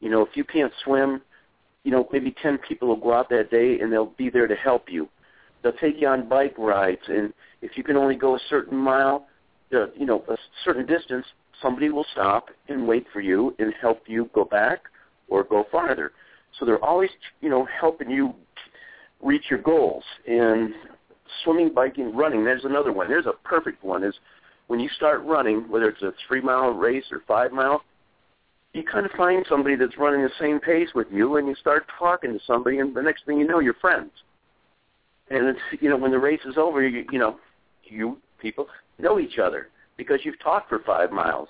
You 0.00 0.10
know, 0.10 0.22
if 0.22 0.30
you 0.34 0.44
can't 0.44 0.72
swim, 0.84 1.22
you 1.84 1.90
know 1.90 2.08
maybe 2.12 2.34
ten 2.42 2.58
people 2.58 2.88
will 2.88 2.96
go 2.96 3.14
out 3.14 3.28
that 3.30 3.50
day 3.50 3.78
and 3.80 3.92
they'll 3.92 4.12
be 4.18 4.30
there 4.30 4.48
to 4.48 4.56
help 4.56 4.86
you. 4.88 5.08
They'll 5.62 5.72
take 5.72 6.00
you 6.00 6.08
on 6.08 6.28
bike 6.28 6.54
rides, 6.58 7.02
and 7.08 7.32
if 7.62 7.76
you 7.76 7.84
can 7.84 7.96
only 7.96 8.16
go 8.16 8.34
a 8.34 8.40
certain 8.50 8.76
mile, 8.76 9.26
you 9.70 10.06
know 10.06 10.24
a 10.28 10.36
certain 10.64 10.86
distance, 10.86 11.24
somebody 11.62 11.90
will 11.90 12.06
stop 12.12 12.48
and 12.68 12.86
wait 12.86 13.06
for 13.12 13.20
you 13.20 13.54
and 13.58 13.72
help 13.80 14.02
you 14.06 14.28
go 14.34 14.44
back 14.44 14.80
or 15.28 15.44
go 15.44 15.64
farther. 15.70 16.12
So 16.58 16.64
they're 16.64 16.84
always, 16.84 17.10
you 17.40 17.48
know, 17.48 17.66
helping 17.80 18.10
you 18.10 18.34
reach 19.24 19.44
your 19.50 19.60
goals. 19.60 20.04
And 20.28 20.74
swimming, 21.42 21.72
biking, 21.74 22.14
running, 22.14 22.44
there's 22.44 22.64
another 22.64 22.92
one. 22.92 23.08
There's 23.08 23.26
a 23.26 23.32
perfect 23.44 23.82
one 23.82 24.04
is 24.04 24.14
when 24.66 24.78
you 24.78 24.88
start 24.96 25.24
running, 25.24 25.68
whether 25.68 25.88
it's 25.88 26.02
a 26.02 26.12
three 26.28 26.40
mile 26.40 26.70
race 26.70 27.04
or 27.10 27.22
five 27.26 27.52
mile, 27.52 27.82
you 28.72 28.82
kind 28.82 29.06
of 29.06 29.12
find 29.12 29.44
somebody 29.48 29.76
that's 29.76 29.96
running 29.98 30.22
the 30.22 30.30
same 30.40 30.58
pace 30.58 30.88
with 30.94 31.06
you 31.10 31.36
and 31.36 31.46
you 31.46 31.54
start 31.54 31.86
talking 31.98 32.32
to 32.32 32.40
somebody 32.46 32.78
and 32.78 32.94
the 32.94 33.02
next 33.02 33.24
thing 33.24 33.38
you 33.38 33.46
know 33.46 33.60
you're 33.60 33.74
friends. 33.74 34.10
And 35.30 35.48
it's 35.48 35.82
you 35.82 35.88
know, 35.88 35.96
when 35.96 36.10
the 36.10 36.18
race 36.18 36.40
is 36.44 36.56
over 36.56 36.86
you 36.86 37.04
you 37.10 37.18
know, 37.18 37.38
you 37.84 38.18
people 38.40 38.66
know 38.98 39.18
each 39.18 39.38
other 39.38 39.68
because 39.96 40.20
you've 40.24 40.40
talked 40.40 40.68
for 40.68 40.80
five 40.80 41.12
miles. 41.12 41.48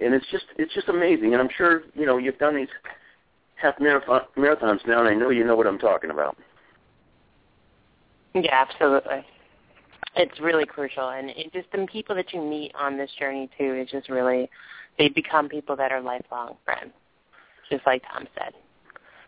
And 0.00 0.14
it's 0.14 0.26
just 0.30 0.44
it's 0.56 0.72
just 0.72 0.88
amazing. 0.88 1.32
And 1.32 1.42
I'm 1.42 1.50
sure, 1.56 1.82
you 1.94 2.06
know, 2.06 2.16
you've 2.16 2.38
done 2.38 2.56
these 2.56 2.68
half 3.56 3.74
marathon 3.80 4.22
marathons 4.36 4.86
now 4.86 5.00
and 5.00 5.08
I 5.08 5.14
know 5.14 5.30
you 5.30 5.44
know 5.44 5.56
what 5.56 5.66
I'm 5.66 5.78
talking 5.78 6.10
about. 6.10 6.36
Yeah, 8.34 8.64
absolutely. 8.68 9.24
It's 10.16 10.40
really 10.40 10.66
crucial, 10.66 11.10
and 11.10 11.30
it 11.30 11.52
just 11.52 11.70
the 11.72 11.86
people 11.90 12.16
that 12.16 12.32
you 12.32 12.40
meet 12.40 12.72
on 12.74 12.96
this 12.96 13.10
journey 13.18 13.48
too 13.56 13.74
is 13.74 13.88
just 13.90 14.08
really 14.08 14.48
they 14.98 15.08
become 15.08 15.48
people 15.48 15.76
that 15.76 15.92
are 15.92 16.00
lifelong 16.00 16.56
friends, 16.64 16.92
just 17.70 17.86
like 17.86 18.02
Tom 18.12 18.26
said. 18.36 18.52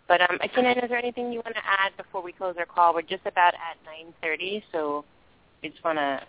But 0.09 0.21
um, 0.23 0.39
Aikyna, 0.41 0.83
is 0.83 0.89
there 0.89 0.99
anything 0.99 1.33
you 1.33 1.41
want 1.45 1.55
to 1.55 1.63
add 1.65 1.97
before 1.97 2.23
we 2.23 2.33
close 2.33 2.57
our 2.59 2.67
call? 2.67 2.95
We're 2.95 3.03
just 3.03 3.25
about 3.27 3.55
at 3.55 3.77
9:30, 4.23 4.63
so 4.73 5.05
we 5.63 5.69
just 5.69 5.85
want 5.85 5.99
to 5.99 6.21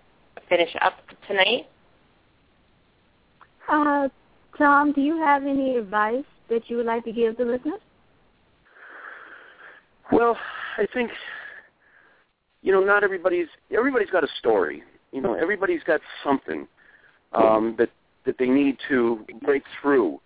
finish 0.47 0.69
up 0.81 0.93
tonight. 1.27 1.67
Uh, 3.69 4.07
Tom, 4.57 4.93
do 4.93 5.01
you 5.01 5.17
have 5.17 5.43
any 5.43 5.77
advice 5.77 6.25
that 6.49 6.69
you 6.69 6.77
would 6.77 6.85
like 6.85 7.03
to 7.05 7.11
give 7.11 7.37
the 7.37 7.45
listeners? 7.45 7.79
Well, 10.11 10.37
I 10.77 10.85
think 10.93 11.11
you 12.63 12.71
know, 12.71 12.81
not 12.81 13.03
everybody's 13.03 13.47
everybody's 13.77 14.09
got 14.09 14.23
a 14.23 14.27
story. 14.39 14.81
You 15.11 15.21
know, 15.21 15.35
everybody's 15.35 15.83
got 15.83 16.01
something 16.23 16.67
um, 17.33 17.75
that 17.77 17.89
that 18.25 18.37
they 18.39 18.47
need 18.47 18.77
to 18.89 19.25
break 19.43 19.63
through. 19.81 20.19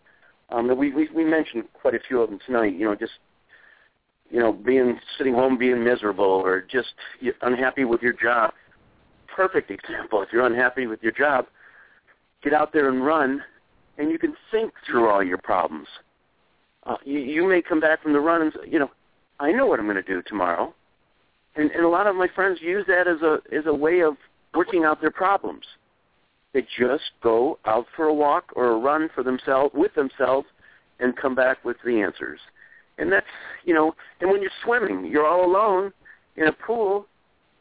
Um, 0.50 0.76
we, 0.78 0.94
we 0.94 1.10
we 1.14 1.26
mentioned 1.26 1.66
quite 1.74 1.96
a 1.96 2.00
few 2.08 2.22
of 2.22 2.30
them 2.30 2.40
tonight. 2.46 2.76
You 2.76 2.86
know, 2.86 2.96
just 2.96 3.14
you 4.30 4.40
know, 4.40 4.54
being 4.54 5.00
sitting 5.18 5.34
home 5.34 5.58
being 5.58 5.84
miserable 5.84 6.26
or 6.26 6.62
just 6.62 6.94
unhappy 7.42 7.86
with 7.86 8.02
your 8.02 8.14
job. 8.14 8.54
Perfect 9.36 9.72
example. 9.72 10.22
If 10.22 10.30
you're 10.32 10.46
unhappy 10.46 10.86
with 10.88 11.02
your 11.02 11.12
job, 11.12 11.48
get 12.44 12.54
out 12.54 12.72
there 12.72 12.90
and 12.90 13.06
run, 13.06 13.42
and 13.98 14.12
you 14.12 14.20
can 14.20 14.36
think 14.52 14.74
through 14.86 15.10
all 15.10 15.24
your 15.24 15.38
problems. 15.38 15.88
Uh, 16.84 16.98
you, 17.04 17.20
you 17.20 17.48
may 17.48 17.62
come 17.62 17.80
back 17.80 18.02
from 18.02 18.14
the 18.14 18.20
run 18.20 18.42
and 18.42 18.54
you 18.68 18.80
know, 18.80 18.92
I 19.40 19.52
know 19.52 19.66
what 19.66 19.80
I'm 19.80 19.86
going 19.86 19.98
to 19.98 20.02
do 20.02 20.22
tomorrow 20.26 20.74
and, 21.58 21.72
and 21.72 21.84
a 21.84 21.90
lot 21.90 22.08
of 22.08 22.16
my 22.16 22.28
friends 22.34 22.60
use 22.62 22.86
that 22.88 23.08
as 23.08 23.22
a 23.22 23.40
as 23.56 23.66
a 23.66 23.74
way 23.74 24.02
of 24.02 24.16
working 24.56 24.84
out 24.84 25.02
their 25.02 25.12
problems. 25.12 25.66
They 26.54 26.66
just 26.80 27.12
go 27.22 27.60
out 27.66 27.86
for 27.96 28.06
a 28.06 28.14
walk 28.14 28.52
or 28.56 28.72
a 28.72 28.78
run 28.78 29.10
for 29.14 29.24
themselves 29.24 29.74
with 29.76 29.94
themselves 29.96 30.48
and 31.00 31.16
come 31.16 31.36
back 31.36 31.64
with 31.66 31.78
the 31.86 32.02
answers. 32.02 32.40
And 32.98 33.12
that's 33.12 33.26
you 33.66 33.74
know, 33.74 33.96
and 34.22 34.32
when 34.32 34.42
you're 34.42 34.52
swimming, 34.64 35.06
you're 35.06 35.28
all 35.28 35.46
alone 35.46 35.92
in 36.36 36.48
a 36.48 36.54
pool, 36.54 37.08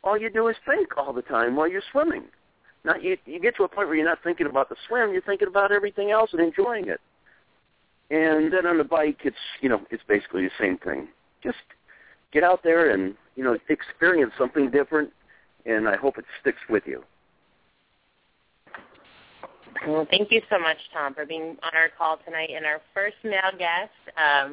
all 0.04 0.16
you 0.16 0.30
do 0.30 0.48
is 0.48 0.56
think 0.66 0.96
all 0.96 1.12
the 1.12 1.22
time 1.22 1.56
while 1.56 1.68
you're 1.68 1.82
swimming. 1.90 2.24
Not 2.84 3.02
you 3.02 3.16
you 3.26 3.40
get 3.40 3.56
to 3.56 3.64
a 3.64 3.68
point 3.68 3.88
where 3.88 3.96
you're 3.96 4.06
not 4.06 4.22
thinking 4.22 4.46
about 4.46 4.68
the 4.68 4.76
swim, 4.86 5.12
you're 5.12 5.22
thinking 5.22 5.48
about 5.48 5.72
everything 5.72 6.10
else 6.10 6.30
and 6.32 6.40
enjoying 6.40 6.88
it. 6.88 7.00
And 8.08 8.52
then 8.52 8.66
on 8.66 8.78
the 8.78 8.84
bike 8.84 9.20
it's 9.24 9.36
you 9.60 9.68
know, 9.68 9.80
it's 9.90 10.04
basically 10.06 10.44
the 10.44 10.50
same 10.60 10.78
thing. 10.78 11.08
Just 11.42 11.58
get 12.36 12.44
out 12.50 12.60
there 12.62 12.82
and 12.94 13.02
you 13.36 13.44
know 13.44 13.54
experience 13.68 14.32
something 14.42 14.66
different, 14.78 15.08
and 15.72 15.82
I 15.94 15.96
hope 16.04 16.14
it 16.18 16.26
sticks 16.40 16.64
with 16.68 16.84
you. 16.86 16.98
Well, 19.86 20.06
thank 20.14 20.26
you 20.34 20.40
so 20.52 20.58
much, 20.58 20.80
Tom, 20.94 21.14
for 21.14 21.24
being 21.26 21.48
on 21.66 21.72
our 21.80 21.90
call 21.98 22.14
tonight 22.24 22.50
and 22.56 22.64
our 22.70 22.80
first 22.94 23.18
male 23.32 23.54
guest. 23.64 23.96
Um, 24.26 24.50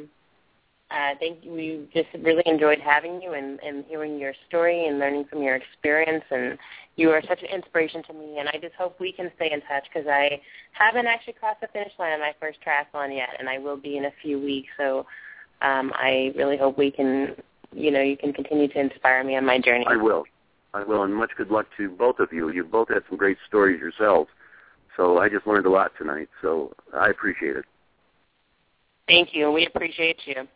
Uh, 0.91 1.13
thank 1.19 1.43
you. 1.43 1.51
We 1.59 1.67
just 1.97 2.11
really 2.23 2.43
enjoyed 2.45 2.79
having 2.79 3.15
you 3.23 3.33
and, 3.33 3.59
and 3.67 3.83
hearing 3.91 4.19
your 4.23 4.33
story 4.47 4.79
and 4.87 4.99
learning 4.99 5.25
from 5.29 5.41
your 5.41 5.55
experience. 5.55 6.25
And 6.29 6.45
you 7.01 7.09
are 7.09 7.23
such 7.31 7.41
an 7.41 7.49
inspiration 7.57 8.03
to 8.09 8.13
me. 8.13 8.29
And 8.39 8.47
I 8.53 8.57
just 8.65 8.75
hope 8.81 8.99
we 8.99 9.11
can 9.11 9.31
stay 9.37 9.49
in 9.51 9.61
touch 9.61 9.85
because 9.91 10.07
I 10.07 10.25
haven't 10.83 11.07
actually 11.07 11.33
crossed 11.41 11.61
the 11.61 11.71
finish 11.75 11.93
line 11.97 12.13
on 12.13 12.19
my 12.19 12.33
first 12.39 12.59
triathlon 12.65 13.09
yet, 13.15 13.31
and 13.39 13.49
I 13.49 13.57
will 13.57 13.79
be 13.89 13.93
in 13.99 14.05
a 14.05 14.13
few 14.21 14.37
weeks. 14.39 14.69
So 14.77 14.87
um, 15.69 15.87
I 15.95 16.31
really 16.35 16.57
hope 16.63 16.77
we 16.77 16.91
can, 16.91 17.35
you 17.75 17.91
know, 17.91 18.01
you 18.01 18.17
can 18.17 18.33
continue 18.33 18.67
to 18.69 18.79
inspire 18.79 19.23
me 19.23 19.35
on 19.35 19.45
my 19.45 19.59
journey. 19.59 19.85
I 19.87 19.95
will. 19.95 20.23
I 20.73 20.83
will, 20.83 21.03
and 21.03 21.13
much 21.13 21.31
good 21.37 21.51
luck 21.51 21.67
to 21.77 21.89
both 21.89 22.19
of 22.19 22.33
you. 22.33 22.49
You 22.49 22.63
both 22.63 22.89
had 22.89 23.03
some 23.07 23.17
great 23.17 23.37
stories 23.47 23.79
yourselves. 23.79 24.29
So 24.97 25.19
I 25.19 25.29
just 25.29 25.45
learned 25.45 25.65
a 25.65 25.69
lot 25.69 25.91
tonight. 25.97 26.29
So 26.41 26.73
I 26.95 27.09
appreciate 27.09 27.55
it. 27.55 27.65
Thank 29.07 29.29
you, 29.33 29.45
and 29.45 29.53
we 29.53 29.67
appreciate 29.67 30.17
you. 30.25 30.47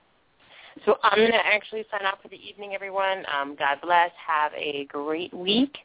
So 0.86 0.98
I'm 1.04 1.18
going 1.18 1.32
to 1.32 1.46
actually 1.46 1.86
sign 1.92 2.06
off 2.06 2.22
for 2.22 2.30
the 2.30 2.38
evening, 2.38 2.74
everyone. 2.74 3.26
Um, 3.34 3.56
God 3.58 3.80
bless. 3.82 4.12
Have 4.26 4.52
a 4.54 4.86
great 4.86 5.34
week. 5.34 5.78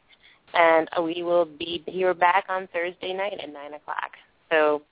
And 0.53 0.87
we 1.01 1.23
will 1.23 1.45
be 1.45 1.83
here 1.87 2.13
back 2.13 2.45
on 2.47 2.67
Thursday 2.71 3.13
night 3.13 3.39
at 3.41 3.51
9 3.51 3.73
o'clock. 3.73 4.11
So 4.51 4.83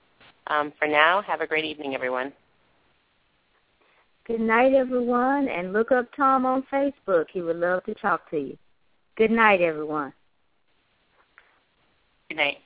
um, 0.48 0.72
for 0.78 0.88
now, 0.88 1.22
have 1.22 1.40
a 1.40 1.46
great 1.46 1.64
evening, 1.64 1.94
everyone. 1.94 2.32
Good 4.26 4.40
night, 4.40 4.72
everyone, 4.72 5.48
and 5.48 5.72
look 5.72 5.90
up 5.90 6.06
Tom 6.14 6.46
on 6.46 6.64
Facebook. 6.72 7.26
He 7.32 7.42
would 7.42 7.56
love 7.56 7.82
to 7.84 7.94
talk 7.94 8.30
to 8.30 8.38
you. 8.38 8.56
Good 9.16 9.32
night, 9.32 9.60
everyone. 9.60 10.12
Good 12.28 12.36
night. 12.36 12.58